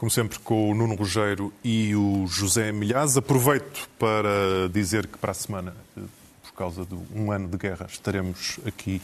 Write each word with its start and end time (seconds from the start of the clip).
como 0.00 0.10
sempre, 0.10 0.38
com 0.38 0.70
o 0.70 0.74
Nuno 0.74 0.94
Rogério 0.94 1.52
e 1.62 1.94
o 1.94 2.26
José 2.26 2.72
Milhaz. 2.72 3.18
Aproveito 3.18 3.86
para 3.98 4.66
dizer 4.72 5.06
que 5.06 5.18
para 5.18 5.32
a 5.32 5.34
semana, 5.34 5.74
por 5.94 6.54
causa 6.54 6.86
de 6.86 6.96
um 7.14 7.30
ano 7.30 7.46
de 7.46 7.58
guerra, 7.58 7.86
estaremos 7.86 8.58
aqui 8.64 9.02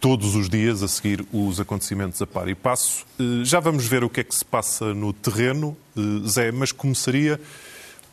todos 0.00 0.34
os 0.34 0.48
dias 0.48 0.82
a 0.82 0.88
seguir 0.88 1.22
os 1.30 1.60
acontecimentos 1.60 2.22
a 2.22 2.26
par 2.26 2.48
e 2.48 2.54
passo. 2.54 3.04
Eh, 3.20 3.44
já 3.44 3.60
vamos 3.60 3.86
ver 3.86 4.04
o 4.04 4.08
que 4.08 4.20
é 4.20 4.24
que 4.24 4.34
se 4.34 4.42
passa 4.42 4.94
no 4.94 5.12
terreno, 5.12 5.76
eh, 5.94 6.26
Zé, 6.26 6.50
mas 6.50 6.72
começaria 6.72 7.38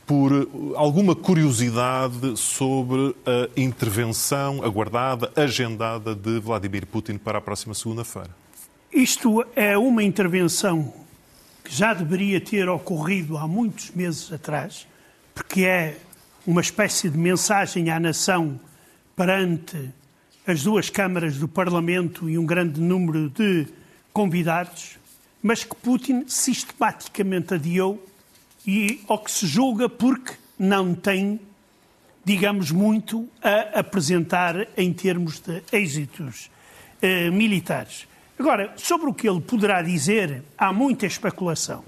por 0.06 0.50
alguma 0.76 1.16
curiosidade 1.16 2.36
sobre 2.36 3.16
a 3.26 3.48
intervenção 3.56 4.62
aguardada, 4.62 5.32
agendada 5.38 6.14
de 6.14 6.38
Vladimir 6.40 6.86
Putin 6.86 7.18
para 7.18 7.38
a 7.38 7.42
próxima 7.42 7.74
segunda-feira. 7.74 8.32
Isto 8.92 9.46
é 9.56 9.78
uma 9.78 10.04
intervenção 10.04 10.94
que 11.70 11.76
já 11.76 11.94
deveria 11.94 12.42
ter 12.42 12.68
ocorrido 12.68 13.38
há 13.38 13.48
muitos 13.48 13.92
meses 13.92 14.34
atrás, 14.34 14.88
porque 15.36 15.66
é 15.66 16.00
uma 16.46 16.62
espécie 16.62 17.12
de 17.12 17.18
mensagem 17.18 17.92
à 17.92 18.00
nação 18.00 18.60
perante 19.16 19.92
as 20.48 20.64
duas 20.64 20.90
câmaras 20.90 21.38
do 21.38 21.48
Parlamento 21.48 22.28
e 22.28 22.40
um 22.40 22.46
grande 22.46 22.82
número 22.82 23.30
de 23.30 23.68
convidados, 24.12 24.98
mas 25.44 25.64
que 25.64 25.76
Putin 25.76 26.26
sistematicamente 26.28 27.54
adiou 27.54 28.04
e 28.66 29.04
ao 29.08 29.20
que 29.20 29.30
se 29.30 29.46
julga 29.46 29.88
porque 29.88 30.34
não 30.58 30.96
tem, 30.96 31.40
digamos, 32.26 32.72
muito 32.72 33.30
a 33.44 33.82
apresentar 33.82 34.68
em 34.76 34.92
termos 34.92 35.40
de 35.40 35.62
êxitos 35.72 36.50
eh, 37.00 37.30
militares. 37.30 38.08
Agora, 38.40 38.72
sobre 38.78 39.10
o 39.10 39.14
que 39.14 39.28
ele 39.28 39.42
poderá 39.42 39.82
dizer, 39.82 40.44
há 40.58 40.72
muita 40.72 41.06
especulação. 41.06 41.84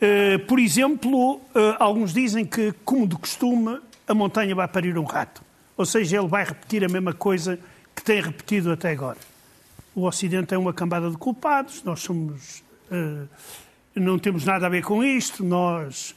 Uh, 0.00 0.38
por 0.46 0.60
exemplo, 0.60 1.34
uh, 1.34 1.40
alguns 1.80 2.14
dizem 2.14 2.44
que, 2.44 2.72
como 2.84 3.08
de 3.08 3.16
costume, 3.16 3.80
a 4.06 4.14
montanha 4.14 4.54
vai 4.54 4.68
parir 4.68 4.96
um 4.96 5.02
rato. 5.02 5.42
Ou 5.76 5.84
seja, 5.84 6.18
ele 6.18 6.28
vai 6.28 6.44
repetir 6.44 6.84
a 6.84 6.88
mesma 6.88 7.12
coisa 7.12 7.58
que 7.94 8.04
tem 8.04 8.20
repetido 8.22 8.70
até 8.70 8.92
agora. 8.92 9.18
O 9.96 10.04
Ocidente 10.04 10.54
é 10.54 10.58
uma 10.58 10.72
cambada 10.72 11.10
de 11.10 11.16
culpados, 11.16 11.82
nós 11.82 12.00
somos. 12.00 12.62
Uh, 12.88 13.28
não 13.96 14.20
temos 14.20 14.44
nada 14.44 14.66
a 14.66 14.68
ver 14.68 14.82
com 14.82 15.02
isto, 15.02 15.44
nós 15.44 16.14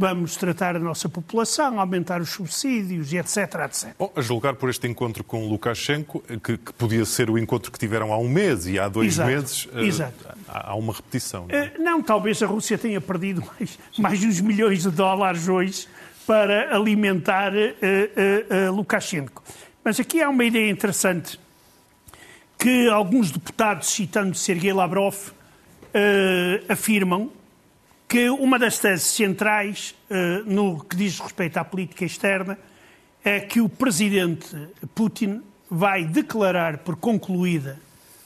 vamos 0.00 0.34
tratar 0.34 0.76
a 0.76 0.78
nossa 0.78 1.10
população, 1.10 1.78
aumentar 1.78 2.22
os 2.22 2.30
subsídios 2.30 3.12
e 3.12 3.18
etc, 3.18 3.36
etc. 3.66 3.94
Bom, 3.98 4.10
a 4.16 4.22
julgar 4.22 4.54
por 4.54 4.70
este 4.70 4.88
encontro 4.88 5.22
com 5.22 5.46
Lukashenko, 5.46 6.20
que, 6.42 6.56
que, 6.56 6.72
podia 6.72 7.04
ser 7.04 7.28
o 7.28 7.36
encontro 7.36 7.70
que 7.70 7.78
tiveram 7.78 8.10
há 8.10 8.16
um 8.16 8.26
mês 8.26 8.66
e 8.66 8.78
há 8.78 8.88
dois 8.88 9.08
exato, 9.08 9.28
meses, 9.28 9.68
eh, 9.74 9.84
exato. 9.84 10.26
há 10.48 10.74
uma 10.74 10.94
repetição. 10.94 11.46
Não, 11.46 11.54
é? 11.54 11.64
uh, 11.64 11.82
não, 11.82 12.02
talvez 12.02 12.42
a 12.42 12.46
Rússia 12.46 12.78
tenha 12.78 12.98
perdido 12.98 13.44
mais, 13.46 13.78
mais 13.98 14.24
uns 14.24 14.40
milhões 14.40 14.84
de 14.84 14.90
dólares 14.90 15.46
hoje 15.46 15.86
para 16.26 16.74
alimentar 16.74 17.52
uh, 17.52 17.58
uh, 17.58 18.74
Lukashenko. 18.74 19.42
Mas 19.84 20.00
aqui 20.00 20.22
há 20.22 20.30
uma 20.30 20.44
ideia 20.44 20.70
interessante 20.70 21.38
que 22.58 22.88
alguns 22.88 23.30
deputados, 23.30 23.90
citando 23.90 24.34
Sergei 24.34 24.72
Lavrov, 24.72 25.14
afirmam 26.68 27.30
que 28.10 28.28
uma 28.28 28.58
das 28.58 28.76
teses 28.80 29.06
centrais 29.06 29.94
uh, 30.10 30.44
no 30.44 30.82
que 30.82 30.96
diz 30.96 31.20
respeito 31.20 31.58
à 31.58 31.64
política 31.64 32.04
externa 32.04 32.58
é 33.24 33.38
que 33.38 33.60
o 33.60 33.68
presidente 33.68 34.48
Putin 34.96 35.40
vai 35.70 36.04
declarar 36.04 36.78
por 36.78 36.96
concluída 36.96 37.78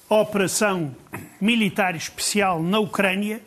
a 0.09 0.15
operação 0.15 0.97
militar 1.39 1.95
especial 1.95 2.63
na 2.63 2.79
Ucrânia 2.79 3.43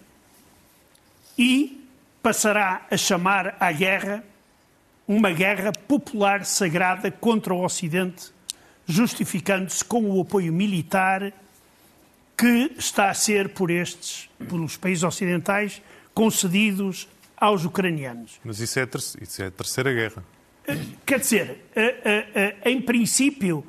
e 1.35 1.83
passará 2.21 2.85
a 2.91 2.95
chamar 2.95 3.57
à 3.59 3.71
guerra 3.71 4.23
uma 5.07 5.31
guerra 5.31 5.71
popular 5.71 6.45
sagrada 6.45 7.09
contra 7.09 7.51
o 7.51 7.65
Ocidente, 7.65 8.31
justificando-se 8.85 9.83
com 9.83 10.03
o 10.03 10.21
apoio 10.21 10.53
militar 10.53 11.33
que 12.37 12.73
está 12.77 13.09
a 13.09 13.15
ser 13.15 13.49
por 13.55 13.71
estes, 13.71 14.29
pelos 14.47 14.77
países 14.77 15.03
ocidentais, 15.03 15.81
concedidos 16.17 17.07
aos 17.37 17.63
ucranianos. 17.63 18.39
Mas 18.43 18.59
isso 18.59 18.79
é, 18.79 18.87
isso 19.21 19.43
é 19.43 19.45
a 19.45 19.51
terceira 19.51 19.93
guerra. 19.93 20.23
Quer 21.05 21.19
dizer, 21.19 21.63
em 22.65 22.81
princípio, 22.81 23.63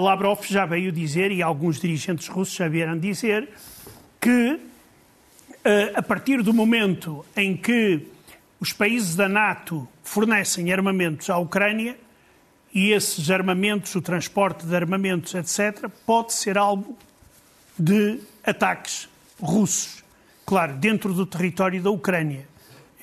Lavrov 0.00 0.40
já 0.46 0.64
veio 0.64 0.90
dizer, 0.90 1.30
e 1.30 1.42
alguns 1.42 1.78
dirigentes 1.78 2.26
russos 2.26 2.54
já 2.56 2.66
vieram 2.68 2.98
dizer, 2.98 3.50
que 4.18 4.58
a 5.94 6.00
partir 6.00 6.42
do 6.42 6.54
momento 6.54 7.22
em 7.36 7.54
que 7.54 8.06
os 8.58 8.72
países 8.72 9.14
da 9.14 9.28
NATO 9.28 9.86
fornecem 10.02 10.72
armamentos 10.72 11.28
à 11.28 11.36
Ucrânia, 11.36 11.98
e 12.72 12.92
esses 12.92 13.30
armamentos, 13.30 13.94
o 13.94 14.00
transporte 14.00 14.64
de 14.64 14.74
armamentos, 14.74 15.34
etc., 15.34 15.90
pode 16.06 16.32
ser 16.32 16.56
alvo 16.56 16.96
de 17.78 18.20
ataques 18.42 19.06
russos 19.38 20.05
claro, 20.46 20.76
dentro 20.76 21.12
do 21.12 21.26
território 21.26 21.82
da 21.82 21.90
Ucrânia. 21.90 22.46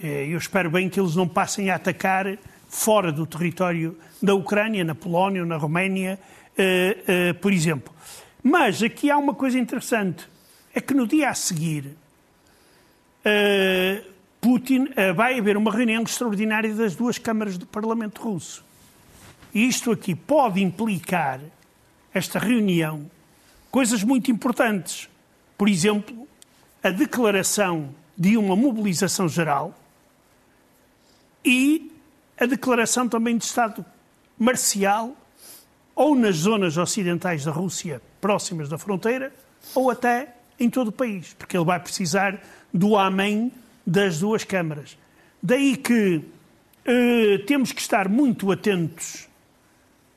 Eh, 0.01 0.27
eu 0.29 0.37
espero 0.37 0.71
bem 0.71 0.89
que 0.89 0.97
eles 0.97 1.13
não 1.13 1.27
passem 1.27 1.69
a 1.69 1.75
atacar 1.75 2.37
fora 2.69 3.11
do 3.11 3.27
território 3.27 3.97
da 4.21 4.33
Ucrânia, 4.33 4.83
na 4.85 4.95
Polónia 4.95 5.41
ou 5.41 5.47
na 5.47 5.57
Roménia, 5.57 6.17
eh, 6.57 6.97
eh, 7.05 7.33
por 7.33 7.51
exemplo. 7.51 7.93
Mas 8.41 8.81
aqui 8.81 9.11
há 9.11 9.17
uma 9.17 9.33
coisa 9.33 9.59
interessante: 9.59 10.25
é 10.73 10.79
que 10.79 10.93
no 10.93 11.05
dia 11.05 11.29
a 11.29 11.33
seguir, 11.33 11.97
Putin 14.41 14.89
vai 15.15 15.39
haver 15.39 15.55
uma 15.55 15.71
reunião 15.71 16.03
extraordinária 16.03 16.73
das 16.75 16.93
duas 16.93 17.17
câmaras 17.17 17.57
do 17.57 17.65
Parlamento 17.65 18.21
russo. 18.21 18.65
E 19.53 19.65
isto 19.65 19.93
aqui 19.93 20.13
pode 20.13 20.61
implicar, 20.61 21.39
esta 22.13 22.37
reunião, 22.37 23.09
coisas 23.71 24.03
muito 24.03 24.29
importantes. 24.29 25.07
Por 25.57 25.69
exemplo, 25.69 26.27
a 26.83 26.89
declaração 26.89 27.89
de 28.15 28.37
uma 28.37 28.55
mobilização 28.55 29.27
geral 29.27 29.73
e 31.43 31.91
a 32.39 32.45
declaração 32.45 33.07
também 33.07 33.37
de 33.37 33.45
Estado 33.45 33.85
marcial, 34.37 35.15
ou 35.95 36.15
nas 36.15 36.37
zonas 36.37 36.77
ocidentais 36.77 37.45
da 37.45 37.51
Rússia 37.51 38.01
próximas 38.19 38.67
da 38.67 38.77
fronteira, 38.77 39.33
ou 39.75 39.89
até 39.89 40.35
em 40.59 40.69
todo 40.69 40.87
o 40.89 40.91
país, 40.91 41.33
porque 41.33 41.55
ele 41.55 41.65
vai 41.65 41.79
precisar 41.79 42.41
do 42.73 42.97
amém 42.97 43.51
das 43.85 44.19
duas 44.19 44.43
câmaras. 44.43 44.97
Daí 45.41 45.77
que 45.77 46.21
eh, 46.85 47.37
temos 47.45 47.71
que 47.71 47.81
estar 47.81 48.09
muito 48.09 48.51
atentos 48.51 49.27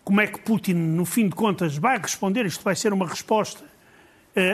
como 0.07 0.21
é 0.21 0.27
que 0.29 0.39
Putin, 0.39 0.75
no 0.75 1.05
fim 1.05 1.29
de 1.29 1.35
contas, 1.35 1.77
vai 1.77 1.99
responder. 1.99 2.47
Isto 2.47 2.63
vai 2.63 2.77
ser 2.77 2.93
uma 2.93 3.09
resposta 3.09 3.65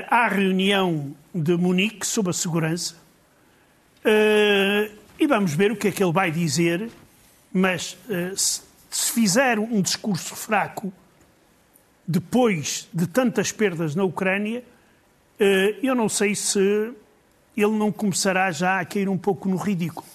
à 0.08 0.28
reunião 0.28 1.14
de 1.34 1.56
Munique 1.56 2.06
sobre 2.06 2.30
a 2.30 2.32
segurança 2.32 2.94
eh, 4.04 4.90
e 5.18 5.26
vamos 5.26 5.54
ver 5.54 5.72
o 5.72 5.76
que 5.76 5.88
é 5.88 5.92
que 5.92 6.02
ele 6.02 6.12
vai 6.12 6.30
dizer, 6.30 6.90
mas 7.52 7.96
eh, 8.08 8.32
se 8.36 9.12
fizer 9.12 9.58
um 9.58 9.80
discurso 9.80 10.34
fraco 10.34 10.92
depois 12.06 12.88
de 12.92 13.06
tantas 13.06 13.52
perdas 13.52 13.94
na 13.94 14.04
Ucrânia, 14.04 14.64
eu 15.82 15.94
não 15.94 16.08
sei 16.08 16.34
se 16.34 16.58
ele 17.56 17.72
não 17.72 17.90
começará 17.90 18.50
já 18.50 18.80
a 18.80 18.84
cair 18.84 19.08
um 19.08 19.18
pouco 19.18 19.48
no 19.48 19.56
ridículo. 19.56 20.06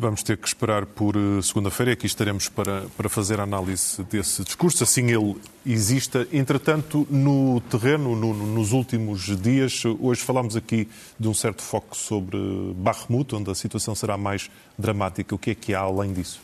Vamos 0.00 0.22
ter 0.22 0.36
que 0.36 0.46
esperar 0.46 0.86
por 0.86 1.16
eh, 1.16 1.42
segunda-feira. 1.42 1.90
Aqui 1.90 2.06
estaremos 2.06 2.48
para, 2.48 2.82
para 2.96 3.08
fazer 3.08 3.40
a 3.40 3.42
análise 3.42 4.00
desse 4.04 4.44
discurso, 4.44 4.84
assim 4.84 5.10
ele 5.10 5.36
exista. 5.66 6.24
Entretanto, 6.32 7.04
no 7.10 7.60
terreno, 7.62 8.14
no, 8.14 8.32
nos 8.32 8.70
últimos 8.70 9.36
dias, 9.36 9.82
hoje 9.98 10.20
falámos 10.20 10.54
aqui 10.54 10.88
de 11.18 11.26
um 11.26 11.34
certo 11.34 11.62
foco 11.62 11.96
sobre 11.96 12.38
Bakhmut, 12.76 13.34
onde 13.34 13.50
a 13.50 13.56
situação 13.56 13.92
será 13.92 14.16
mais 14.16 14.48
dramática. 14.78 15.34
O 15.34 15.38
que 15.38 15.50
é 15.50 15.54
que 15.56 15.74
há 15.74 15.80
além 15.80 16.12
disso? 16.12 16.40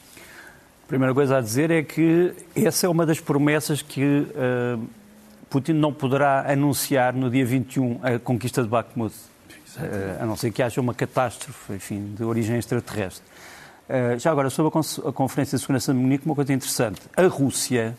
A 0.83 0.89
primeira 0.89 1.15
coisa 1.15 1.39
a 1.39 1.41
dizer 1.41 1.71
é 1.71 1.85
que 1.85 2.35
essa 2.57 2.87
é 2.87 2.89
uma 2.89 3.07
das 3.07 3.21
promessas 3.21 3.83
que 3.83 4.03
uh, 4.03 4.85
Putin 5.49 5.75
não 5.75 5.93
poderá 5.93 6.51
anunciar 6.51 7.15
no 7.15 7.31
dia 7.31 7.47
21, 7.47 8.01
a 8.03 8.19
conquista 8.19 8.65
de 8.65 8.69
Bakhmut. 8.69 9.15
Uh, 9.77 10.23
a 10.23 10.27
não 10.27 10.37
ser 10.37 10.51
que 10.51 10.61
haja 10.61 10.81
uma 10.81 10.95
catástrofe, 10.95 11.73
enfim, 11.73 12.15
de 12.17 12.25
origem 12.25 12.57
extraterrestre. 12.57 13.34
Uh, 13.89 14.19
já 14.19 14.31
agora, 14.31 14.49
sobre 14.51 14.73
a, 14.77 15.09
a, 15.09 15.13
Conferência 15.13 15.57
de 15.57 15.63
Segurança 15.63 15.93
de 15.93 15.99
Munique, 15.99 16.25
uma 16.27 16.35
coisa 16.35 16.53
interessante. 16.53 17.01
A 17.17 17.27
Rússia 17.27 17.97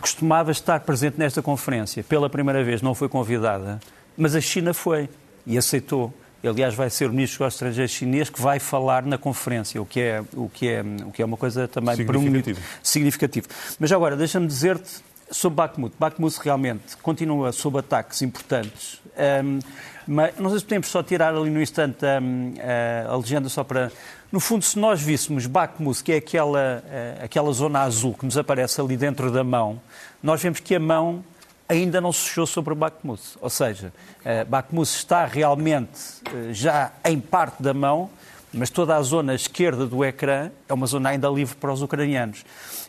costumava 0.00 0.50
estar 0.50 0.80
presente 0.80 1.18
nesta 1.18 1.40
conferência. 1.40 2.02
Pela 2.04 2.28
primeira 2.28 2.62
vez 2.62 2.82
não 2.82 2.94
foi 2.94 3.08
convidada, 3.08 3.80
mas 4.16 4.34
a 4.34 4.40
China 4.40 4.74
foi 4.74 5.08
e 5.46 5.56
aceitou. 5.56 6.12
Aliás, 6.44 6.74
vai 6.74 6.88
ser 6.90 7.06
o 7.06 7.10
ministro 7.10 7.44
dos 7.44 7.54
Estrangeiros 7.54 7.90
chinês 7.90 8.30
que 8.30 8.40
vai 8.40 8.60
falar 8.60 9.04
na 9.04 9.18
conferência, 9.18 9.82
o 9.82 9.86
que 9.86 10.00
é, 10.00 10.22
o 10.34 10.48
que 10.48 10.68
é, 10.68 10.80
o 11.04 11.10
que 11.10 11.20
é 11.20 11.24
uma 11.24 11.36
coisa 11.36 11.66
também 11.66 11.96
significativa. 11.96 12.60
significativa. 12.82 13.48
Mas 13.80 13.90
agora, 13.90 14.16
deixa-me 14.16 14.46
dizer-te 14.46 15.02
Sobre 15.30 15.56
Bakhmut. 15.56 15.94
Bakhmut 15.98 16.38
realmente 16.40 16.96
continua 17.02 17.50
sob 17.50 17.78
ataques 17.78 18.22
importantes. 18.22 19.00
Um, 19.44 19.58
mas 20.06 20.38
não 20.38 20.50
sei 20.50 20.60
se 20.60 20.64
podemos 20.64 20.86
só 20.86 21.02
tirar 21.02 21.34
ali 21.34 21.50
no 21.50 21.60
instante 21.60 22.04
um, 22.04 22.54
a, 22.60 23.12
a, 23.12 23.16
legenda 23.16 23.48
só 23.48 23.64
para... 23.64 23.90
No 24.32 24.40
fundo, 24.40 24.64
se 24.64 24.76
nós 24.76 25.00
víssemos 25.00 25.46
Bakhmut, 25.46 26.02
que 26.02 26.12
é 26.12 26.16
aquela, 26.16 26.82
uh, 26.84 27.24
aquela 27.24 27.52
zona 27.52 27.82
azul 27.82 28.12
que 28.12 28.24
nos 28.24 28.36
aparece 28.36 28.80
ali 28.80 28.96
dentro 28.96 29.30
da 29.30 29.44
mão, 29.44 29.80
nós 30.20 30.42
vemos 30.42 30.58
que 30.58 30.74
a 30.74 30.80
mão 30.80 31.24
ainda 31.68 32.00
não 32.00 32.12
se 32.12 32.28
fechou 32.28 32.44
sobre 32.44 32.74
Bakhmut. 32.74 33.22
Ou 33.40 33.48
seja, 33.48 33.92
uh, 34.20 34.44
Bakhmut 34.48 34.88
está 34.88 35.24
realmente 35.26 36.00
uh, 36.32 36.52
já 36.52 36.90
em 37.04 37.20
parte 37.20 37.62
da 37.62 37.72
mão, 37.72 38.10
mas 38.52 38.68
toda 38.68 38.96
a 38.96 39.02
zona 39.02 39.32
esquerda 39.32 39.86
do 39.86 40.04
ecrã 40.04 40.50
é 40.68 40.74
uma 40.74 40.86
zona 40.88 41.10
ainda 41.10 41.28
livre 41.28 41.54
para 41.54 41.72
os 41.72 41.80
ucranianos. 41.80 42.44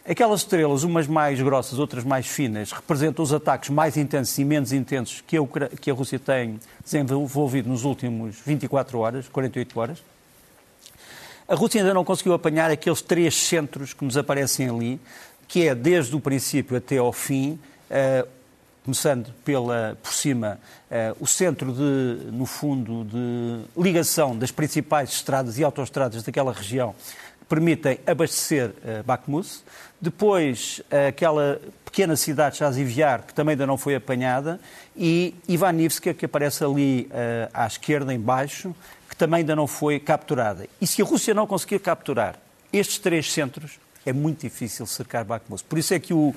Aquelas 0.10 0.40
estrelas, 0.40 0.84
umas 0.84 1.06
mais 1.06 1.40
grossas, 1.40 1.78
outras 1.78 2.04
mais 2.04 2.26
finas, 2.26 2.72
representam 2.72 3.22
os 3.22 3.32
ataques 3.32 3.70
mais 3.70 3.96
intensos 3.96 4.36
e 4.40 4.44
menos 4.44 4.74
intensos 4.74 5.22
que 5.26 5.38
a, 5.38 5.42
Ucra... 5.42 5.70
que 5.70 5.92
a 5.92 5.94
Rússia 5.94 6.18
tem 6.18 6.60
desenvolvido 6.84 7.70
nos 7.70 7.84
últimos 7.84 8.38
24 8.44 8.98
horas, 8.98 9.28
48 9.30 9.80
horas. 9.80 10.17
A 11.50 11.56
Rússia 11.56 11.80
ainda 11.80 11.94
não 11.94 12.04
conseguiu 12.04 12.34
apanhar 12.34 12.70
aqueles 12.70 13.02
três 13.02 13.34
centros 13.34 13.94
que 13.94 14.04
nos 14.04 14.18
aparecem 14.18 14.70
ali, 14.70 15.00
que 15.48 15.66
é 15.66 15.74
desde 15.74 16.14
o 16.14 16.20
princípio 16.20 16.76
até 16.76 16.98
ao 16.98 17.14
fim, 17.14 17.58
uh, 17.90 18.28
começando 18.84 19.34
pela, 19.46 19.98
por 20.04 20.12
cima, 20.12 20.60
uh, 20.92 21.16
o 21.22 21.26
centro 21.26 21.72
de, 21.72 22.32
no 22.34 22.46
fundo, 22.46 23.06
de 23.06 23.82
ligação 23.82 24.38
das 24.38 24.52
principais 24.52 25.12
estradas 25.12 25.58
e 25.58 25.64
autoestradas 25.64 26.22
daquela 26.22 26.52
região, 26.52 26.94
que 27.40 27.46
permitem 27.46 27.98
abastecer 28.06 28.72
uh, 28.72 29.04
Bakhmut. 29.06 29.64
Depois, 30.02 30.82
aquela 31.08 31.62
pequena 31.86 32.18
cidade 32.18 32.58
Chaziviar, 32.58 33.24
que 33.24 33.34
também 33.34 33.54
ainda 33.54 33.66
não 33.66 33.78
foi 33.78 33.96
apanhada, 33.96 34.60
e 34.98 35.34
Ivanivska, 35.48 36.14
que 36.14 36.26
aparece 36.26 36.64
ali 36.64 37.10
à 37.52 37.66
esquerda, 37.66 38.14
em 38.14 38.20
baixo, 38.20 38.76
que 39.18 39.26
também 39.26 39.40
ainda 39.40 39.56
não 39.56 39.66
foi 39.66 40.00
capturada. 40.00 40.68
E 40.80 40.86
se 40.86 41.02
a 41.02 41.06
Rússia 41.06 41.34
não 41.34 41.48
conseguir 41.48 41.80
capturar 41.80 42.36
estes 42.72 43.00
três 43.00 43.34
centros, 43.34 43.80
é 44.06 44.14
muito 44.14 44.42
difícil 44.42 44.86
cercar 44.86 45.26
Bakhmut. 45.26 45.64
Por 45.64 45.80
isso 45.80 45.92
é 45.96 46.00
que 46.00 46.14
o, 46.14 46.36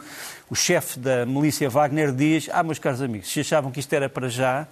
o 0.48 0.54
chefe 0.54 0.98
da 0.98 1.26
milícia 1.26 1.68
Wagner 1.68 2.10
diz, 2.10 2.48
ah, 2.50 2.62
meus 2.62 2.78
caros 2.78 3.02
amigos, 3.02 3.30
se 3.30 3.40
achavam 3.40 3.70
que 3.70 3.80
isto 3.80 3.92
era 3.92 4.08
para 4.08 4.30
já, 4.30 4.66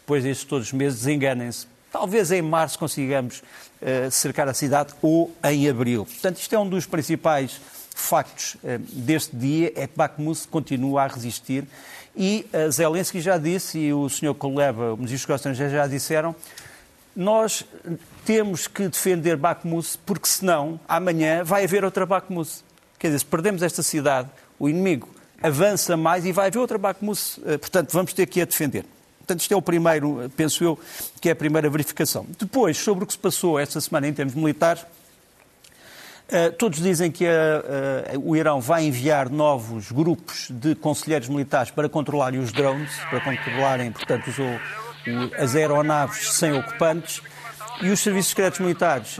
depois 0.00 0.24
destes 0.24 0.46
todos 0.46 0.68
os 0.68 0.72
meses, 0.72 1.00
desenganem-se. 1.00 1.66
Talvez 1.92 2.32
em 2.32 2.40
março 2.40 2.78
consigamos 2.78 3.42
uh, 3.82 4.10
cercar 4.10 4.48
a 4.48 4.54
cidade 4.54 4.94
ou 5.02 5.30
em 5.44 5.68
abril. 5.68 6.06
Portanto, 6.06 6.38
isto 6.38 6.54
é 6.54 6.58
um 6.58 6.66
dos 6.66 6.86
principais 6.86 7.60
factos 7.94 8.54
uh, 8.54 8.78
deste 8.90 9.36
dia, 9.36 9.74
é 9.76 9.86
que 9.86 9.94
Bakhmut 9.94 10.48
continua 10.48 11.02
a 11.02 11.06
resistir 11.06 11.66
e 12.16 12.46
uh, 12.52 12.70
Zelensky 12.70 13.20
já 13.20 13.36
disse, 13.36 13.78
e 13.78 13.92
o 13.92 14.08
Sr. 14.08 14.34
Kuleba, 14.34 14.94
o 14.94 14.96
Ministro 14.96 15.28
dos 15.28 15.36
Estrangeiros 15.36 15.72
já 15.74 15.86
disseram, 15.86 16.34
nós 17.14 17.64
temos 18.24 18.66
que 18.66 18.88
defender 18.88 19.36
Bakhmut 19.36 19.98
porque 20.06 20.26
senão 20.26 20.80
amanhã 20.88 21.44
vai 21.44 21.64
haver 21.64 21.84
outra 21.84 22.06
Bakhmut. 22.06 22.50
Quer 22.98 23.08
dizer, 23.08 23.20
se 23.20 23.26
perdemos 23.26 23.62
esta 23.62 23.82
cidade, 23.82 24.28
o 24.58 24.68
inimigo 24.68 25.08
avança 25.42 25.96
mais 25.96 26.24
e 26.24 26.32
vai 26.32 26.48
haver 26.48 26.58
outra 26.58 26.78
Bakhmut. 26.78 27.40
Uh, 27.40 27.58
portanto, 27.58 27.92
vamos 27.92 28.12
ter 28.12 28.26
que 28.26 28.40
a 28.40 28.44
defender. 28.44 28.84
Portanto, 29.18 29.40
isto 29.40 29.52
é 29.52 29.56
o 29.56 29.62
primeiro, 29.62 30.30
penso 30.36 30.64
eu, 30.64 30.78
que 31.20 31.28
é 31.28 31.32
a 31.32 31.36
primeira 31.36 31.68
verificação. 31.70 32.26
Depois, 32.38 32.76
sobre 32.76 33.04
o 33.04 33.06
que 33.06 33.12
se 33.12 33.18
passou 33.18 33.58
esta 33.58 33.80
semana 33.80 34.08
em 34.08 34.12
termos 34.12 34.34
militares, 34.34 34.84
Uh, 36.28 36.50
todos 36.52 36.80
dizem 36.80 37.10
que 37.10 37.26
o 38.24 38.34
Irão 38.34 38.58
vai 38.58 38.86
enviar 38.86 39.28
novos 39.28 39.92
grupos 39.92 40.46
de 40.50 40.74
conselheiros 40.74 41.28
militares 41.28 41.70
para 41.70 41.90
controlarem 41.90 42.40
os 42.40 42.50
drones, 42.50 42.90
para 43.10 43.20
controlarem, 43.20 43.92
portanto, 43.92 44.28
os, 44.28 44.36
as 45.38 45.54
aeronaves 45.54 46.32
sem 46.32 46.52
ocupantes. 46.52 47.20
E 47.80 47.90
os 47.90 48.00
serviços 48.00 48.30
secretos 48.30 48.60
militares 48.60 49.16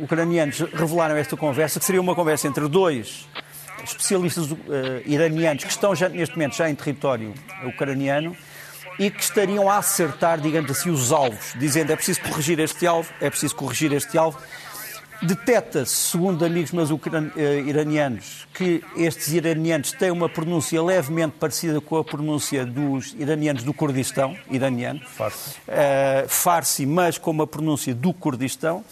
ucranianos 0.00 0.60
revelaram 0.72 1.16
esta 1.16 1.36
conversa, 1.36 1.78
que 1.78 1.84
seria 1.84 2.00
uma 2.00 2.14
conversa 2.14 2.48
entre 2.48 2.66
dois 2.68 3.28
especialistas 3.84 4.48
iranianos 5.06 5.64
que 5.64 5.70
estão 5.70 5.94
já, 5.94 6.08
neste 6.08 6.34
momento 6.34 6.56
já 6.56 6.68
em 6.68 6.74
território 6.74 7.32
ucraniano 7.64 8.36
e 8.98 9.10
que 9.10 9.22
estariam 9.22 9.70
a 9.70 9.78
acertar, 9.78 10.40
digamos 10.40 10.70
assim, 10.70 10.90
os 10.90 11.12
alvos, 11.12 11.52
dizendo 11.56 11.92
é 11.92 11.96
preciso 11.96 12.20
corrigir 12.22 12.58
este 12.58 12.86
alvo, 12.86 13.08
é 13.20 13.30
preciso 13.30 13.54
corrigir 13.54 13.92
este 13.92 14.18
alvo 14.18 14.38
Detecta-se, 15.20 15.94
segundo 15.94 16.44
amigos 16.44 16.70
meus 16.70 16.90
eh, 16.90 17.60
iranianos, 17.66 18.46
que 18.54 18.84
estes 18.96 19.32
iranianos 19.32 19.90
têm 19.90 20.12
uma 20.12 20.28
pronúncia 20.28 20.80
levemente 20.80 21.34
parecida 21.40 21.80
com 21.80 21.96
a 21.96 22.04
pronúncia 22.04 22.64
dos 22.64 23.14
iranianos 23.18 23.64
do 23.64 23.74
Kurdistão, 23.74 24.36
iraniano. 24.48 25.00
Farsi. 25.00 25.56
Uh, 25.66 26.28
Farsi, 26.28 26.86
mas 26.86 27.18
com 27.18 27.32
uma 27.32 27.46
pronúncia 27.46 27.92
do 27.94 28.12
Kurdistão. 28.12 28.84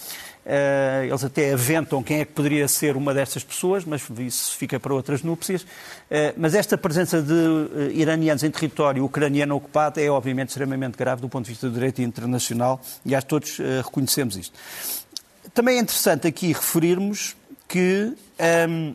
Uh, 0.47 1.03
eles 1.05 1.25
até 1.25 1.53
aventam 1.53 2.01
quem 2.05 2.21
é 2.21 2.25
que 2.25 2.33
poderia 2.33 2.69
ser 2.69 2.97
uma 2.97 3.13
destas 3.13 3.43
pessoas, 3.43 3.85
mas 3.85 4.09
isso 4.21 4.57
fica 4.57 4.79
para 4.79 4.95
outras 4.95 5.25
núpcias. 5.25 5.63
Uh, 5.63 5.67
mas 6.37 6.55
esta 6.55 6.79
presença 6.79 7.21
de 7.21 7.33
uh, 7.33 7.91
iranianos 7.93 8.45
em 8.45 8.51
território 8.53 9.05
ucraniano 9.05 9.57
ocupado 9.57 10.01
é, 10.01 10.09
obviamente, 10.09 10.51
extremamente 10.51 10.97
grave 10.97 11.21
do 11.21 11.29
ponto 11.29 11.47
de 11.47 11.51
vista 11.51 11.69
do 11.69 11.75
direito 11.75 12.01
internacional 12.01 12.81
e 13.05 13.13
acho 13.13 13.27
que 13.27 13.31
todos 13.31 13.59
reconhecemos 13.85 14.37
isto. 14.37 14.57
Também 15.57 15.79
é 15.79 15.81
interessante 15.81 16.29
aqui 16.29 16.49
referirmos 16.49 17.35
que 17.67 18.13
um, 18.69 18.95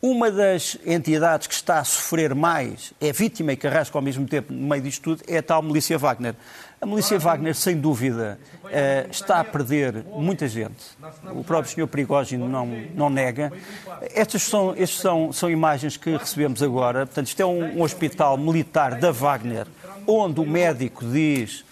uma 0.00 0.30
das 0.30 0.78
entidades 0.86 1.46
que 1.46 1.52
está 1.52 1.80
a 1.80 1.84
sofrer 1.84 2.34
mais, 2.34 2.94
é 2.98 3.12
vítima 3.12 3.52
e 3.52 3.56
carrasca 3.58 3.98
ao 3.98 4.00
mesmo 4.00 4.26
tempo 4.26 4.54
no 4.54 4.66
meio 4.66 4.80
disto 4.80 5.02
tudo, 5.02 5.22
é 5.28 5.36
a 5.36 5.42
tal 5.42 5.60
milícia 5.60 5.98
Wagner. 5.98 6.34
A 6.80 6.86
milícia 6.86 7.18
Wagner, 7.18 7.54
sem 7.54 7.76
dúvida, 7.76 8.40
uh, 8.64 9.10
está 9.10 9.40
a 9.40 9.44
perder 9.44 10.02
muita 10.16 10.48
gente. 10.48 10.96
O 11.34 11.44
próprio 11.44 11.74
senhor 11.74 11.88
Prigogine 11.88 12.48
não, 12.48 12.66
não 12.94 13.10
nega. 13.10 13.52
Estas 14.14 14.44
são, 14.44 14.70
estas 14.70 14.98
são, 14.98 15.30
são 15.30 15.50
imagens 15.50 15.98
que 15.98 16.16
recebemos 16.16 16.62
agora. 16.62 17.04
Portanto, 17.04 17.26
isto 17.26 17.42
é 17.42 17.44
um, 17.44 17.80
um 17.80 17.82
hospital 17.82 18.38
militar 18.38 18.98
da 18.98 19.10
Wagner, 19.10 19.66
onde 20.06 20.40
o 20.40 20.46
médico 20.46 21.04
diz 21.04 21.67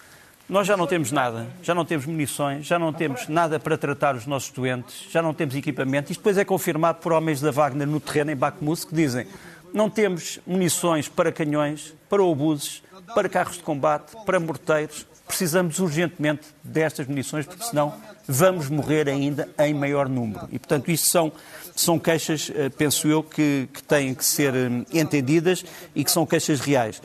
nós 0.49 0.65
já 0.65 0.77
não 0.77 0.87
temos 0.87 1.11
nada, 1.11 1.45
já 1.61 1.75
não 1.75 1.83
temos 1.83 2.05
munições, 2.05 2.65
já 2.65 2.79
não 2.79 2.93
temos 2.93 3.27
nada 3.27 3.59
para 3.59 3.77
tratar 3.77 4.15
os 4.15 4.25
nossos 4.25 4.49
doentes, 4.51 5.07
já 5.11 5.21
não 5.21 5.33
temos 5.33 5.53
equipamento. 5.55 6.11
Isto 6.11 6.21
depois 6.21 6.37
é 6.37 6.45
confirmado 6.45 6.99
por 6.99 7.11
homens 7.11 7.41
da 7.41 7.51
Wagner 7.51 7.87
no 7.87 7.99
terreno 7.99 8.31
em 8.31 8.35
Bakhmut 8.35 8.87
que 8.87 8.95
dizem 8.95 9.27
não 9.73 9.89
temos 9.89 10.39
munições 10.47 11.09
para 11.09 11.31
canhões, 11.31 11.93
para 12.09 12.23
obuses, 12.23 12.81
para 13.13 13.27
carros 13.27 13.57
de 13.57 13.63
combate, 13.63 14.15
para 14.25 14.39
morteiros. 14.39 15.05
Precisamos 15.27 15.79
urgentemente 15.79 16.47
destas 16.63 17.05
munições, 17.05 17.45
porque 17.45 17.65
senão 17.65 17.93
vamos 18.25 18.69
morrer 18.69 19.09
ainda 19.09 19.49
em 19.59 19.73
maior 19.73 20.07
número. 20.07 20.47
E, 20.51 20.57
portanto, 20.57 20.89
isto 20.89 21.09
são, 21.09 21.31
são 21.75 21.99
queixas, 21.99 22.49
eh, 22.55 22.69
penso 22.69 23.09
eu, 23.09 23.21
que, 23.21 23.67
que 23.73 23.83
têm 23.83 24.13
que 24.15 24.23
ser 24.23 24.55
eh, 24.55 24.69
entendidas 24.93 25.65
e 25.93 26.03
que 26.05 26.11
são 26.11 26.25
queixas 26.25 26.61
reais. 26.61 27.01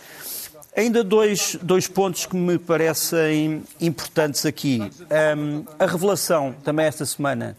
Ainda 0.75 1.05
dois, 1.05 1.55
dois 1.61 1.87
pontos 1.87 2.25
que 2.25 2.35
me 2.35 2.59
parecem 2.59 3.62
importantes 3.79 4.47
aqui. 4.47 4.81
Um, 5.37 5.67
a 5.79 5.85
revelação, 5.85 6.55
também 6.64 6.87
esta 6.87 7.05
semana, 7.05 7.55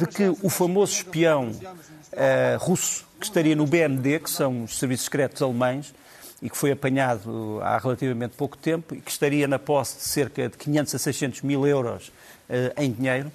de 0.00 0.06
que 0.06 0.28
o 0.42 0.48
famoso 0.48 0.92
espião 0.92 1.50
uh, 1.52 2.58
russo 2.58 3.06
que 3.20 3.24
estaria 3.24 3.54
no 3.54 3.68
BND, 3.68 4.18
que 4.18 4.28
são 4.28 4.64
os 4.64 4.80
serviços 4.80 5.04
secretos 5.04 5.40
alemães, 5.40 5.94
e 6.42 6.50
que 6.50 6.56
foi 6.56 6.72
apanhado 6.72 7.60
há 7.62 7.78
relativamente 7.78 8.34
pouco 8.36 8.56
tempo, 8.56 8.96
e 8.96 9.00
que 9.00 9.12
estaria 9.12 9.46
na 9.46 9.60
posse 9.60 9.98
de 9.98 10.02
cerca 10.02 10.48
de 10.48 10.56
500 10.56 10.94
a 10.96 10.98
600 10.98 11.42
mil 11.42 11.64
euros 11.64 12.08
uh, 12.08 12.82
em 12.82 12.90
dinheiro, 12.90 13.30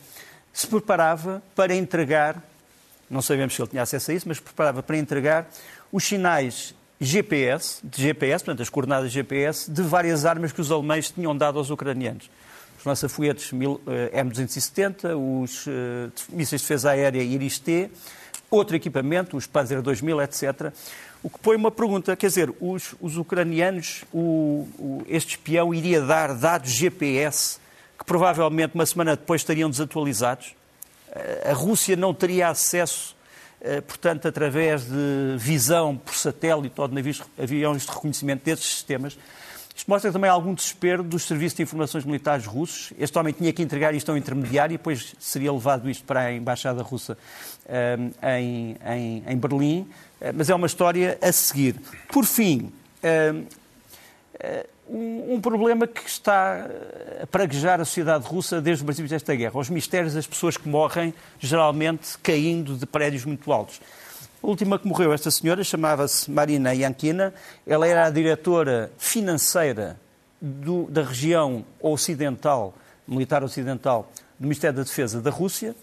se 0.51 0.67
preparava 0.67 1.41
para 1.55 1.73
entregar, 1.73 2.43
não 3.09 3.21
sabemos 3.21 3.55
se 3.55 3.61
ele 3.61 3.69
tinha 3.69 3.83
acesso 3.83 4.11
a 4.11 4.13
isso, 4.13 4.27
mas 4.27 4.41
preparava 4.41 4.83
para 4.83 4.97
entregar 4.97 5.50
os 5.89 6.03
sinais 6.03 6.75
GPS, 7.03 7.79
de 7.84 8.00
GPS, 8.00 8.46
portanto, 8.46 8.62
as 8.62 8.70
coordenadas 8.70 9.12
GPS, 9.12 9.70
de 9.72 9.81
várias 9.81 10.24
armas 10.24 10.51
que 10.51 10.62
os 10.62 10.72
alemães 10.72 11.10
tinham 11.10 11.36
dado 11.36 11.58
aos 11.58 11.72
ucranianos. 11.72 12.29
Os 12.77 12.86
lança-foguetes 12.86 13.51
eh, 14.13 14.24
M270, 14.24 15.15
os 15.15 15.65
uh, 15.65 16.12
mísseis 16.29 16.62
de 16.62 16.67
defesa 16.67 16.91
aérea 16.91 17.24
Iris-T, 17.24 17.89
outro 18.51 18.75
equipamento, 18.75 19.36
os 19.36 19.48
Panzer 19.48 19.81
2000, 19.81 20.22
etc. 20.22 20.72
O 21.24 21.29
que 21.29 21.39
põe 21.39 21.55
uma 21.55 21.72
pergunta, 21.72 22.15
quer 22.15 22.27
dizer, 22.27 22.53
os, 22.60 22.93
os 23.01 23.17
ucranianos, 23.17 24.03
o, 24.13 24.67
o, 24.77 25.03
este 25.08 25.31
espião 25.31 25.74
iria 25.74 26.01
dar 26.01 26.36
dados 26.36 26.70
GPS 26.70 27.60
que 27.98 28.05
provavelmente 28.05 28.75
uma 28.75 28.86
semana 28.86 29.15
depois 29.15 29.41
estariam 29.41 29.70
desatualizados? 29.70 30.55
A 31.46 31.53
Rússia 31.53 31.96
não 31.96 32.13
teria 32.13 32.48
acesso 32.48 33.15
eh, 33.15 33.20
portanto, 33.88 34.27
através 34.27 34.86
de 34.86 35.36
visão 35.38 35.96
por 35.96 36.15
satélite 36.15 36.80
ou 36.80 36.88
de 36.88 36.96
navios, 36.96 37.22
aviões 37.38 37.84
de 37.86 37.91
reconhecimento 37.91 38.44
desses 38.44 38.65
sistemas. 38.65 39.18
Isto 39.75 39.89
mostra 39.89 40.12
também 40.12 40.30
algum 40.30 40.53
desespero 40.53 41.01
dos 41.01 41.24
serviços 41.24 41.58
de 41.58 41.63
informações 41.63 42.06
militares 42.06 42.46
russos. 42.46 42.94
Este 43.00 43.18
homem 43.18 43.34
tinha 43.34 43.51
que 43.51 43.63
entregar 43.63 43.96
isto 43.96 44.10
a 44.10 44.13
um 44.13 44.18
intermediário 44.18 44.75
e 44.75 44.77
depois 44.77 45.15
seria 45.20 45.51
levado 45.51 45.89
isto 45.89 46.03
para 46.03 46.22
a 46.22 46.34
Embaixada 46.34 46.84
Russa 46.84 47.18
um, 47.68 48.27
em, 48.27 48.77
em, 48.86 49.24
em, 49.25 49.38
Berlim. 49.38 49.82
Uh, 49.82 50.34
mas 50.36 50.50
é 50.50 50.56
uma 50.56 50.68
história 50.68 51.18
a 51.22 51.32
seguir. 51.32 51.75
Por 52.12 52.25
fim, 52.25 52.72
um, 54.91 55.39
problema 55.39 55.88
que 55.88 56.07
está 56.07 56.67
a 57.21 57.27
praguejar 57.27 57.79
a 57.79 57.86
sociedade 57.86 58.27
russa 58.27 58.62
desde 58.62 58.83
o 58.83 58.86
princípio 58.86 59.10
desta 59.10 59.33
guerra. 59.33 59.57
Os 59.57 59.69
mistérios 59.69 60.13
das 60.13 60.27
pessoas 60.27 60.57
que 60.57 60.67
morrem, 60.67 61.13
geralmente 61.39 62.17
caindo 62.21 62.75
de 62.75 62.86
prédios 62.86 63.24
muito 63.24 63.51
altos. 63.51 63.79
A 64.43 64.48
última 64.48 64.77
que 64.77 64.88
morreu, 64.88 65.13
esta 65.13 65.31
senhora, 65.31 65.63
chamava-se 65.63 66.29
Marina 66.29 66.74
Yankina. 66.74 67.33
Ela 67.65 67.88
era 67.88 68.05
a 68.05 68.10
diretora 68.10 68.91
financeira 68.98 69.98
do, 70.41 70.88
da 70.89 71.03
região 71.03 71.63
ocidental, 71.79 72.74
militar 73.07 73.43
ocidental, 73.43 74.12
do 74.39 74.48
Ministério 74.48 74.77
da 74.77 74.83
Defesa 74.83 75.21
da 75.21 75.29
Rússia. 75.29 75.75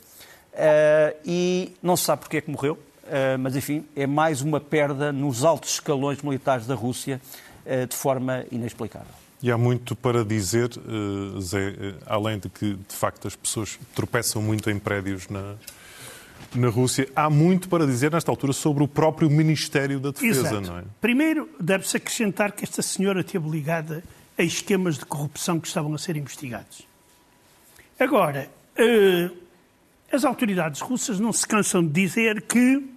Uh, 0.53 1.17
e 1.25 1.77
não 1.81 1.97
se 1.97 2.05
sabe 2.05 2.23
porque 2.23 2.39
é 2.39 2.41
que 2.41 2.51
morreu, 2.51 2.75
uh, 2.75 3.39
mas 3.39 3.55
enfim, 3.55 3.87
é 3.95 4.09
mais 4.09 4.43
uma 4.43 4.59
perda 4.59 5.13
nos 5.13 5.45
altos 5.45 5.75
escalões 5.75 6.21
militares 6.21 6.67
da 6.67 6.75
Rússia 6.75 7.21
de 7.89 7.97
forma 7.97 8.45
inexplicável. 8.51 9.13
E 9.43 9.53
há 9.53 9.59
muito 9.59 9.95
para 9.95 10.25
dizer, 10.25 10.71
Zé, 11.41 11.95
além 12.07 12.39
de 12.39 12.49
que, 12.49 12.75
de 12.75 12.95
facto, 12.95 13.29
as 13.29 13.37
pessoas 13.37 13.79
tropeçam 13.95 14.43
muito 14.43 14.69
em 14.69 14.79
prédios 14.79 15.29
na, 15.29 15.55
na 16.55 16.69
Rússia. 16.69 17.09
Há 17.15 17.31
muito 17.31 17.69
para 17.69 17.87
dizer 17.87 18.11
nesta 18.11 18.31
altura 18.31 18.53
sobre 18.53 18.83
o 18.83 18.89
próprio 18.89 19.31
Ministério 19.31 20.01
da 20.01 20.11
Defesa, 20.11 20.41
Exato. 20.41 20.61
não 20.61 20.79
é? 20.79 20.85
Primeiro, 21.01 21.49
deve-se 21.61 21.97
acrescentar 21.97 22.53
que 22.53 22.65
esta 22.65 22.83
senhora 22.83 23.21
esteve 23.21 23.49
ligada 23.49 24.03
a 24.37 24.43
esquemas 24.43 24.99
de 24.99 25.05
corrupção 25.05 25.59
que 25.59 25.67
estavam 25.67 25.95
a 25.95 25.99
ser 25.99 26.17
investigados. 26.17 26.87
Agora, 27.99 28.49
as 30.13 30.25
autoridades 30.25 30.81
russas 30.81 31.19
não 31.19 31.33
se 31.33 31.47
cansam 31.47 31.85
de 31.85 31.91
dizer 31.91 32.43
que 32.43 32.89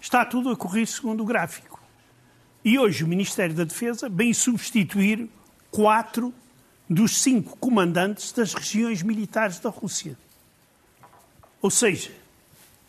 está 0.00 0.24
tudo 0.24 0.50
a 0.50 0.56
correr 0.56 0.86
segundo 0.86 1.22
o 1.22 1.26
gráfico. 1.26 1.65
E 2.66 2.80
hoje 2.80 3.04
o 3.04 3.06
Ministério 3.06 3.54
da 3.54 3.62
Defesa 3.62 4.08
vem 4.08 4.34
substituir 4.34 5.28
quatro 5.70 6.34
dos 6.90 7.22
cinco 7.22 7.56
comandantes 7.58 8.32
das 8.32 8.54
regiões 8.54 9.04
militares 9.04 9.60
da 9.60 9.70
Rússia. 9.70 10.18
Ou 11.62 11.70
seja, 11.70 12.10